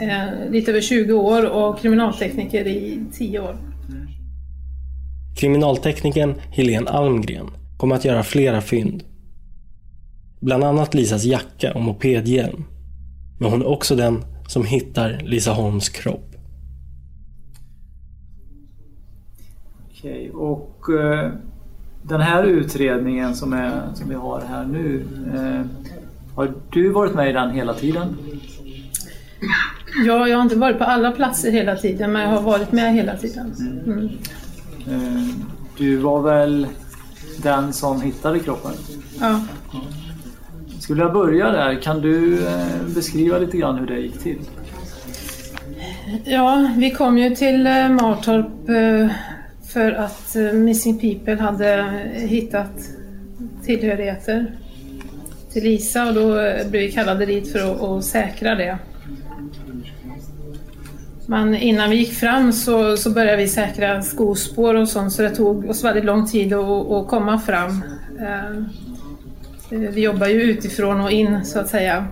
[0.00, 3.56] eh, lite över 20 år och kriminaltekniker i 10 år.
[5.36, 9.02] Kriminalteknikern Helene Almgren kommer att göra flera fynd.
[10.40, 12.64] Bland annat Lisas jacka och mopedhjälm.
[13.40, 16.34] Men hon är också den som hittar Lisa Holms kropp.
[19.90, 21.32] Okej, och eh,
[22.02, 25.04] den här utredningen som, är, som vi har här nu.
[25.34, 25.88] Eh,
[26.34, 28.16] har du varit med i den hela tiden?
[30.06, 32.94] Ja, jag har inte varit på alla platser hela tiden men jag har varit med
[32.94, 33.54] hela tiden.
[33.86, 34.08] Mm.
[34.86, 35.24] Eh,
[35.78, 36.66] du var väl
[37.42, 38.72] den som hittade kroppen?
[39.20, 39.40] Ja.
[40.88, 44.38] Skulle jag börja där, kan du eh, beskriva lite grann hur det gick till?
[46.24, 49.16] Ja, vi kom ju till eh, Martorp eh,
[49.72, 51.84] för att Missing People hade
[52.14, 52.70] hittat
[53.64, 54.52] tillhörigheter
[55.52, 56.32] till Lisa och då
[56.70, 58.78] blev vi kallade dit för att, att säkra det.
[61.26, 65.30] Men innan vi gick fram så, så började vi säkra skospår och sånt så det
[65.30, 67.82] tog oss väldigt lång tid att, att komma fram.
[69.70, 72.06] Eh, vi jobbar ju utifrån och in så att säga.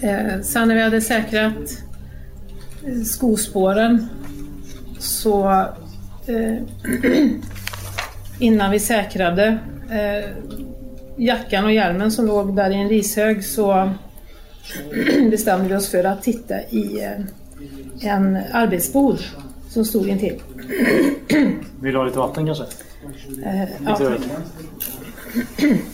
[0.00, 1.82] Eh, sen när vi hade säkrat
[3.06, 4.08] skospåren
[4.98, 5.50] så
[6.26, 6.56] eh,
[8.38, 9.58] innan vi säkrade
[9.90, 10.30] eh,
[11.16, 13.90] jackan och hjälmen som låg där i en rishög så
[15.30, 19.18] bestämde vi oss för att titta i eh, en arbetsbod
[19.68, 20.42] som stod intill.
[21.80, 22.64] Vill du ha lite vatten kanske?
[23.44, 23.98] Eh, ja.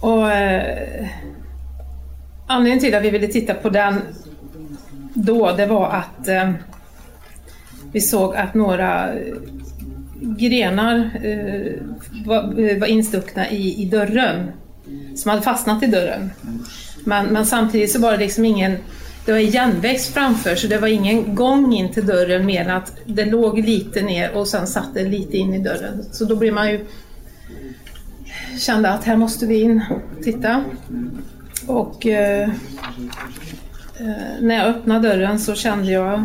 [0.00, 1.08] Och eh,
[2.46, 4.00] Anledningen till att vi ville titta på den
[5.14, 6.52] då, det var att eh,
[7.92, 9.36] vi såg att några eh,
[10.20, 11.72] grenar eh,
[12.26, 14.50] var, eh, var instuckna i, i dörren,
[15.16, 16.30] som hade fastnat i dörren.
[17.04, 18.76] Men, men samtidigt så var det liksom ingen
[19.28, 22.92] det var igenväxt framför så det var ingen gång in till dörren mer än att
[23.06, 26.04] det låg lite ner och sen satt det lite in i dörren.
[26.12, 26.86] Så då blir man ju
[28.58, 30.64] kände att här måste vi in och titta.
[31.66, 32.48] Och eh,
[34.00, 36.24] eh, när jag öppnade dörren så kände jag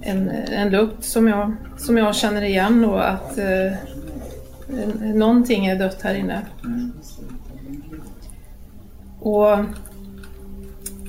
[0.00, 3.72] en, en lukt som jag, som jag känner igen och att eh,
[5.14, 6.42] någonting är dött här inne.
[9.26, 9.52] Och,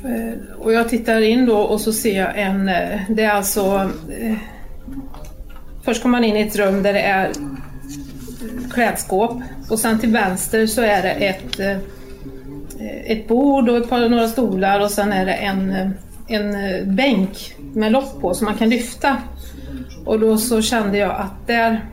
[0.09, 3.91] eh, och jag tittar in då och så ser jag en, eh, det är alltså
[4.19, 4.37] eh,
[5.83, 7.31] först kommer man in i ett rum där det är
[8.73, 11.59] klädskåp och sen till vänster så är det ett,
[13.05, 15.93] ett bord och ett par, några stolar och sen är det en,
[16.27, 16.55] en
[16.95, 19.17] bänk med lock på som man kan lyfta.
[20.05, 21.85] Och då så kände jag att där,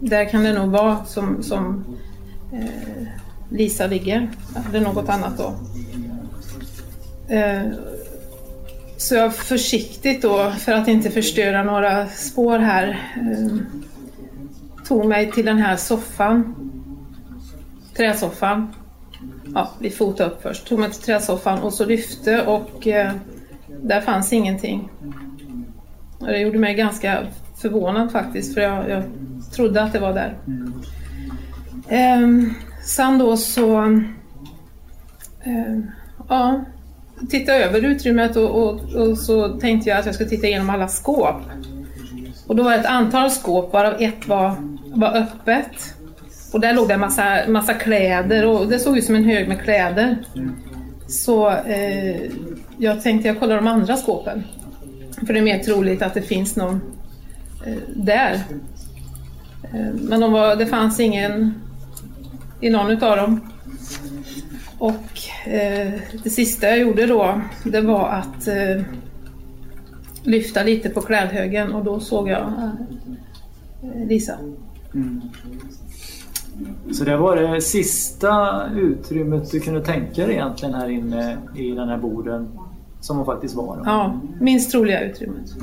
[0.00, 1.84] där kan det nog vara som, som
[2.52, 3.06] eh,
[3.50, 4.30] Lisa ligger.
[4.68, 5.54] Eller något annat då.
[7.34, 7.62] Eh,
[8.96, 13.56] så jag försiktigt då, för att inte förstöra några spår här, eh,
[14.88, 16.54] tog mig till den här soffan.
[17.96, 18.74] Träsoffan.
[19.54, 20.68] Ja, vi fotade upp först.
[20.68, 23.12] Tog mig till träsoffan och så lyfte och eh,
[23.82, 24.88] där fanns ingenting.
[26.18, 27.26] Och det gjorde mig ganska
[27.56, 29.02] förvånad faktiskt för jag, jag
[29.52, 30.36] trodde att det var där.
[31.88, 32.54] Ehm,
[32.86, 33.80] sen då så
[35.44, 35.78] eh,
[36.28, 36.64] ja,
[37.30, 40.88] tittade över utrymmet och, och, och, så tänkte jag att jag skulle titta igenom alla
[40.88, 41.36] skåp.
[42.46, 44.56] Och då var det ett antal skåp varav ett var,
[44.86, 45.94] var öppet.
[46.52, 49.48] Och där låg det en massa, massa kläder och det såg ut som en hög
[49.48, 50.18] med kläder.
[51.08, 52.30] Så eh,
[52.78, 54.44] jag tänkte jag kollar de andra skåpen.
[55.26, 56.80] För det är mer troligt att det finns någon
[57.66, 58.40] eh, där.
[59.62, 61.54] Eh, men de var, det fanns ingen
[62.60, 63.40] i någon utav dem.
[64.78, 65.92] Och eh,
[66.24, 68.82] det sista jag gjorde då, det var att eh,
[70.22, 72.52] lyfta lite på klädhögen och då såg jag
[73.82, 74.38] eh, Lisa.
[74.94, 75.22] Mm.
[76.92, 81.88] Så det var det sista utrymmet du kunde tänka dig egentligen här inne i den
[81.88, 82.48] här borden
[83.00, 83.76] som hon faktiskt var?
[83.76, 83.82] Då.
[83.84, 85.54] Ja, minst troliga utrymmet.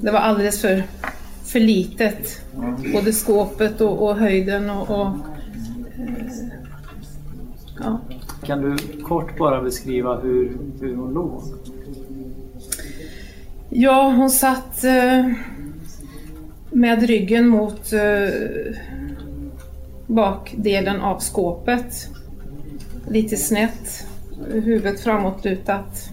[0.00, 0.82] Det var alldeles för,
[1.52, 2.42] för litet.
[2.92, 6.26] Både skåpet och, och höjden och, och eh,
[7.80, 8.00] ja.
[8.42, 11.42] Kan du kort bara beskriva hur, hur hon låg?
[13.70, 15.32] Ja, hon satt eh,
[16.70, 18.74] med ryggen mot eh,
[20.06, 22.08] bakdelen av skåpet.
[23.08, 24.06] Lite snett,
[24.52, 26.10] huvudet framåtlutat.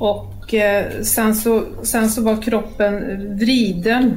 [0.00, 4.14] Och och eh, sen, så, sen så var kroppen vriden.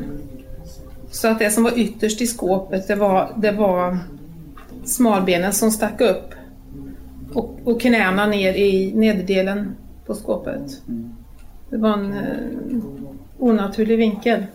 [1.11, 3.97] Så att det som var ytterst i skåpet det var, det var
[4.83, 6.33] smalbenen som stack upp.
[7.33, 9.75] Och, och knäna ner i nederdelen
[10.05, 10.81] på skåpet.
[11.69, 12.83] Det var en eh,
[13.39, 14.45] onaturlig vinkel.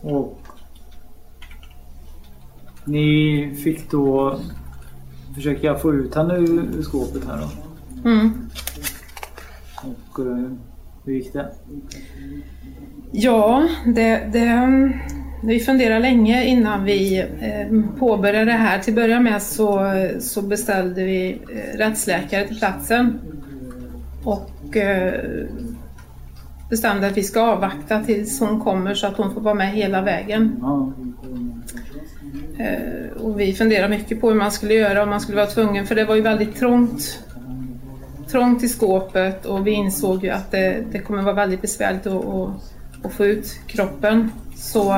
[0.00, 0.40] Och
[2.84, 4.40] ni fick då
[5.38, 7.48] försöka få ut henne ur, skåpet här då?
[8.08, 8.50] Mm.
[9.76, 10.50] Och eh,
[11.04, 11.50] hur gick det?
[13.12, 14.92] Ja, det, det,
[15.42, 18.78] vi funderade länge innan vi eh, påbörjade det här.
[18.78, 19.80] Till att börja med så,
[20.18, 23.20] så beställde vi eh, rättsläkare till platsen
[24.24, 24.50] och
[26.70, 30.02] bestämde att vi ska avvakta tills hon kommer så att hon får vara med hela
[30.02, 30.64] vägen.
[32.58, 35.86] Eh, och vi funderade mycket på hur man skulle göra om man skulle vara tvungen,
[35.86, 37.18] för det var ju väldigt trångt
[38.28, 42.24] trångt i skåpet och vi insåg ju att det, det kommer vara väldigt besvärligt att,
[42.24, 42.50] att,
[43.02, 44.30] att få ut kroppen.
[44.56, 44.92] Så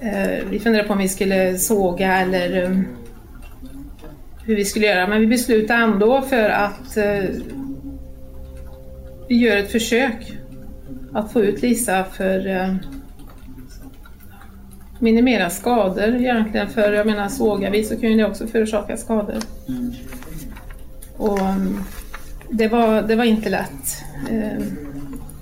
[0.00, 2.86] eh, vi funderade på om vi skulle såga eller um,
[4.44, 5.06] hur vi skulle göra.
[5.06, 7.24] Men vi beslutade ändå för att eh,
[9.28, 10.38] vi gör ett försök
[11.12, 12.74] att få ut Lisa för eh,
[14.98, 16.68] minimera skador egentligen.
[16.68, 19.38] För jag menar sågar vi så kan ju det också förorsaka skador.
[19.68, 19.92] Mm.
[21.16, 21.84] Och um,
[22.50, 24.04] det var, det var inte lätt.
[24.30, 24.66] Eh,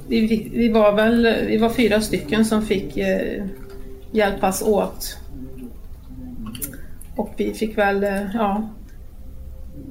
[0.09, 3.45] vi, vi, var väl vi var fyra stycken som fick eh,
[4.13, 5.19] hjälpas åt.
[7.17, 8.69] Och vi fick väl eh, ja,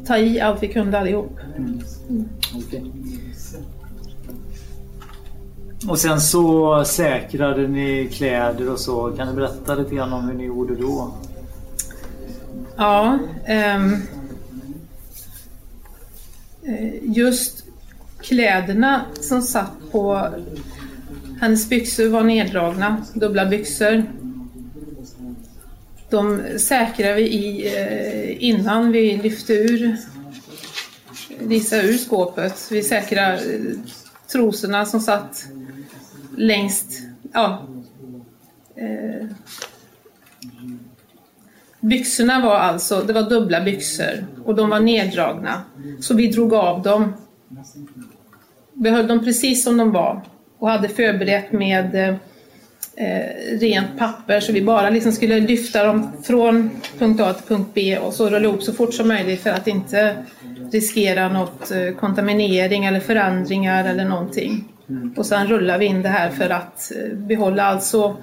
[0.06, 1.40] ta i allt vi kunde allihop.
[1.58, 1.80] Mm.
[2.56, 2.82] Okay.
[5.88, 9.12] Och sen så säkrade ni kläder och så.
[9.12, 11.14] Kan du berätta lite grann om hur ni gjorde då?
[12.78, 13.20] Ja.
[13.78, 13.98] Um,
[17.02, 17.64] just
[18.22, 20.30] kläderna som satt på
[21.42, 24.04] hennes byxor var neddragna, dubbla byxor.
[26.10, 29.98] De säkrade vi i eh, innan vi lyfte ur
[31.40, 32.68] Lisa ur skåpet.
[32.72, 33.60] Vi säkrade eh,
[34.32, 35.46] trosorna som satt
[36.38, 37.02] längst,
[37.34, 37.68] ja.
[38.76, 39.28] Eh,
[41.80, 45.62] byxorna var alltså, det var dubbla byxor och de var neddragna.
[46.00, 47.14] Så vi drog av dem.
[48.74, 50.22] Behöll dem precis som de var
[50.60, 56.70] och hade förberett med eh, rent papper så vi bara liksom skulle lyfta dem från
[57.00, 59.68] punkt A till punkt B och så rulla ihop så fort som möjligt för att
[59.68, 60.16] inte
[60.72, 64.73] riskera något eh, kontaminering eller förändringar eller någonting.
[65.16, 68.18] Och sen rullar vi in det här för att eh, behålla alltså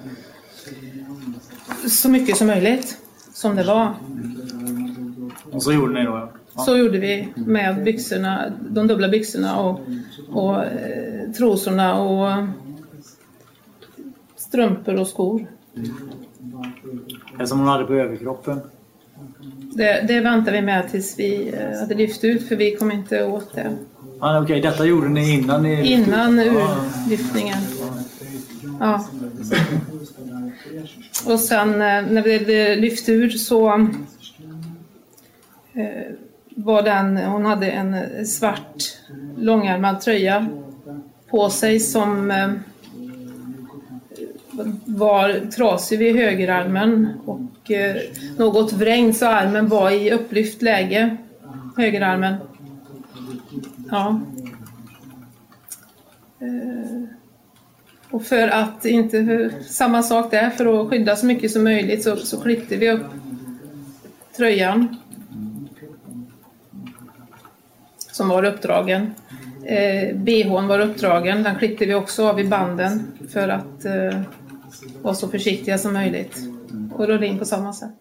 [1.87, 2.97] så mycket som möjligt
[3.33, 3.93] som det var.
[5.51, 6.31] Och så gjorde ni då?
[6.55, 6.63] Ja.
[6.63, 9.79] Så gjorde vi med byxorna, de dubbla byxorna och,
[10.29, 12.47] och eh, trosorna och
[14.35, 15.47] strumpor och skor.
[17.37, 18.59] Det som hon hade på överkroppen?
[19.75, 23.25] Det, det väntar vi med tills vi eh, hade lyft ut för vi kom inte
[23.25, 23.77] åt det.
[24.23, 24.61] Ah, Okej, okay.
[24.61, 25.91] detta gjorde ni innan ni...
[25.93, 27.57] Innan urlyftningen.
[28.79, 29.05] Ja.
[31.25, 33.73] Och sen eh, när vi hade lyft ur så
[35.73, 36.13] eh,
[36.55, 38.83] var den, hon hade en svart
[39.37, 40.47] långärmad tröja
[41.29, 42.51] på sig som eh,
[44.85, 47.71] var trasig vid högerarmen och
[48.37, 51.17] något vrängd så armen var i upplyft läge,
[51.77, 52.35] högerarmen.
[53.91, 54.21] Ja.
[56.39, 57.03] Eh,
[58.11, 62.15] och för att inte, samma sak där, för att skydda så mycket som möjligt så,
[62.15, 63.05] så klippte vi upp
[64.37, 64.97] tröjan
[68.11, 69.13] som var uppdragen.
[69.65, 74.21] Eh, BHn var uppdragen, den klippte vi också av i banden för att eh,
[75.01, 76.37] vara så försiktiga som möjligt
[76.93, 77.91] och rulla in på samma sätt.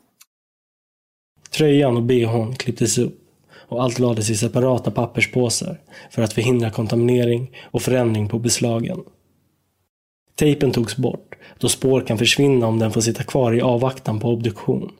[1.51, 3.30] Tröjan och bhn klipptes upp
[3.71, 9.01] och allt lades i separata papperspåsar för att förhindra kontaminering och förändring på beslagen.
[10.35, 14.29] Tejpen togs bort då spår kan försvinna om den får sitta kvar i avvaktan på
[14.29, 14.93] obduktion.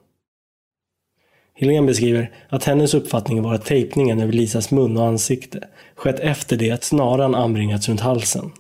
[1.55, 6.57] Helene beskriver att hennes uppfattning var att tejpningen över Lisas mun och ansikte skett efter
[6.57, 8.53] det att snaran anbringats runt halsen.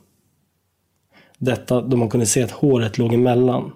[1.38, 3.72] Detta då man kunde se att håret låg emellan.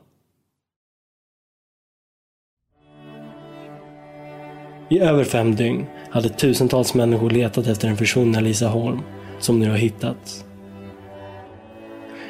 [4.91, 9.01] I över fem dygn hade tusentals människor letat efter den försvunna Lisa Holm,
[9.39, 10.45] som nu har hittats.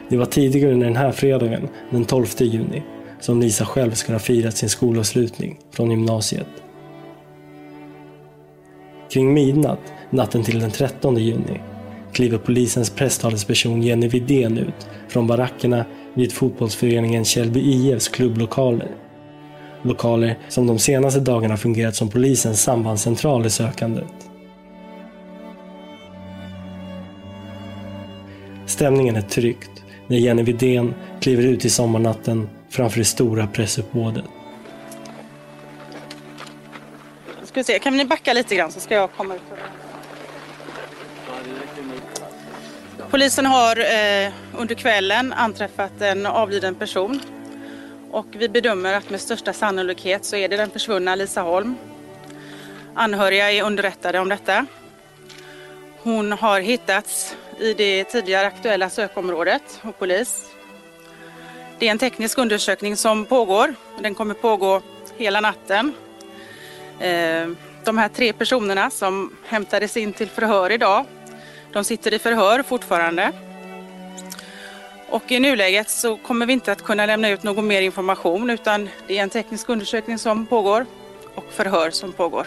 [0.09, 2.83] Det var tidigare under den här fredagen, den 12 juni,
[3.21, 6.47] som Lisa själv skulle ha firat sin skolavslutning från gymnasiet.
[9.11, 11.61] Kring midnatt, natten till den 13 juni,
[12.13, 19.04] kliver polisens presstalesperson Jenny Widén ut från barackerna vid fotbollsföreningen Källby IFs klubblokaler.
[19.85, 24.13] Lokaler som de senaste dagarna fungerat som polisens sambandscentral i sökandet.
[28.67, 29.71] Stämningen är tryckt
[30.07, 34.25] när Jenny Widén kliver ut i sommarnatten framför det stora pressuppbådet.
[37.45, 39.43] Ska vi se, kan ni backa lite grann så ska jag komma ut.
[43.11, 47.21] Polisen har eh, under kvällen anträffat en avliden person
[48.15, 51.77] och vi bedömer att med största sannolikhet så är det den försvunna Lisa Holm.
[52.95, 54.67] Anhöriga är underrättade om detta.
[56.03, 60.51] Hon har hittats i det tidigare aktuella sökområdet och polis.
[61.79, 63.75] Det är en teknisk undersökning som pågår.
[64.01, 64.83] Den kommer pågå
[65.17, 65.93] hela natten.
[67.01, 67.49] Eh,
[67.85, 71.05] de här tre personerna som hämtades in till förhör idag
[71.73, 73.33] de sitter i förhör fortfarande.
[75.15, 78.89] Och i nuläget så kommer vi inte att kunna lämna ut någon mer information utan
[79.07, 80.87] det är en teknisk undersökning som pågår
[81.35, 82.47] och förhör som pågår.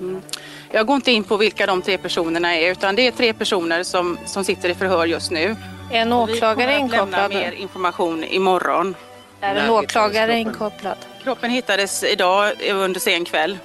[0.00, 0.22] Mm.
[0.70, 3.82] Jag går inte in på vilka de tre personerna är utan det är tre personer
[3.82, 5.56] som, som sitter i förhör just nu.
[5.90, 6.90] Är en åklagare inkopplad?
[6.90, 8.94] Vi kommer att lämna mer information imorgon.
[9.40, 10.98] Är en åklagare inkopplad?
[11.22, 13.58] Kroppen hittades idag under sen kväll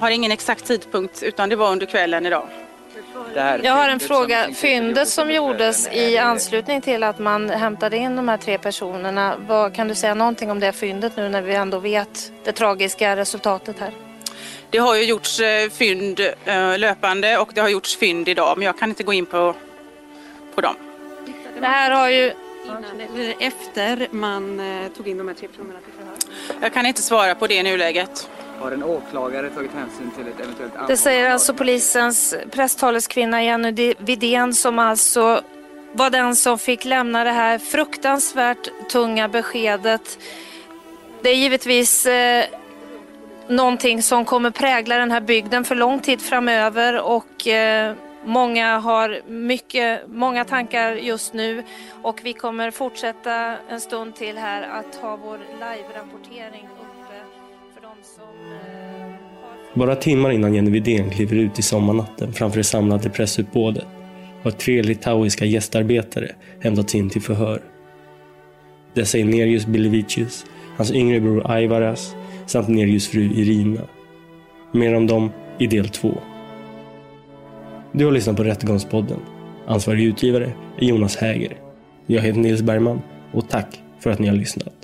[0.00, 2.48] har ingen exakt tidpunkt utan det var under kvällen idag.
[3.62, 4.48] Jag har en fråga.
[4.54, 9.74] Fyndet som gjordes i anslutning till att man hämtade in de här tre personerna, vad,
[9.74, 13.78] kan du säga någonting om det fyndet nu när vi ändå vet det tragiska resultatet
[13.78, 13.92] här?
[14.70, 18.66] Det har ju gjorts eh, fynd eh, löpande och det har gjorts fynd idag men
[18.66, 19.54] jag kan inte gå in på,
[20.54, 20.74] på dem.
[21.60, 22.32] Det här har ju...
[22.64, 26.60] Innan eller efter man eh, tog in de här tre personerna till förhör?
[26.60, 28.28] Jag kan inte svara på det i nuläget.
[28.60, 30.88] Har en åklagare tagit hänsyn till ett eventuellt ansvar?
[30.88, 35.42] Det säger alltså polisens presstaleskvinna Jenny Widén som alltså
[35.92, 40.18] var den som fick lämna det här fruktansvärt tunga beskedet.
[41.22, 42.44] Det är givetvis eh,
[43.48, 47.94] någonting som kommer prägla den här bygden för lång tid framöver och eh,
[48.24, 51.62] många har mycket, många tankar just nu
[52.02, 56.68] och vi kommer fortsätta en stund till här att ha vår live-rapportering
[59.74, 63.86] bara timmar innan Jenny Widén kliver ut i sommarnatten framför det samlade pressuppbådet
[64.44, 67.60] har tre litauiska gästarbetare hämtats in till förhör.
[68.94, 70.46] Dessa är Nerius Bilevicius,
[70.76, 72.14] hans yngre bror Aivaras
[72.46, 73.80] samt Nerius fru Irina.
[74.72, 76.18] Mer om dem i del två.
[77.92, 79.18] Du har lyssnat på Rättegångspodden.
[79.66, 81.56] Ansvarig utgivare är Jonas Häger.
[82.06, 83.00] Jag heter Nils Bergman
[83.32, 84.83] och tack för att ni har lyssnat.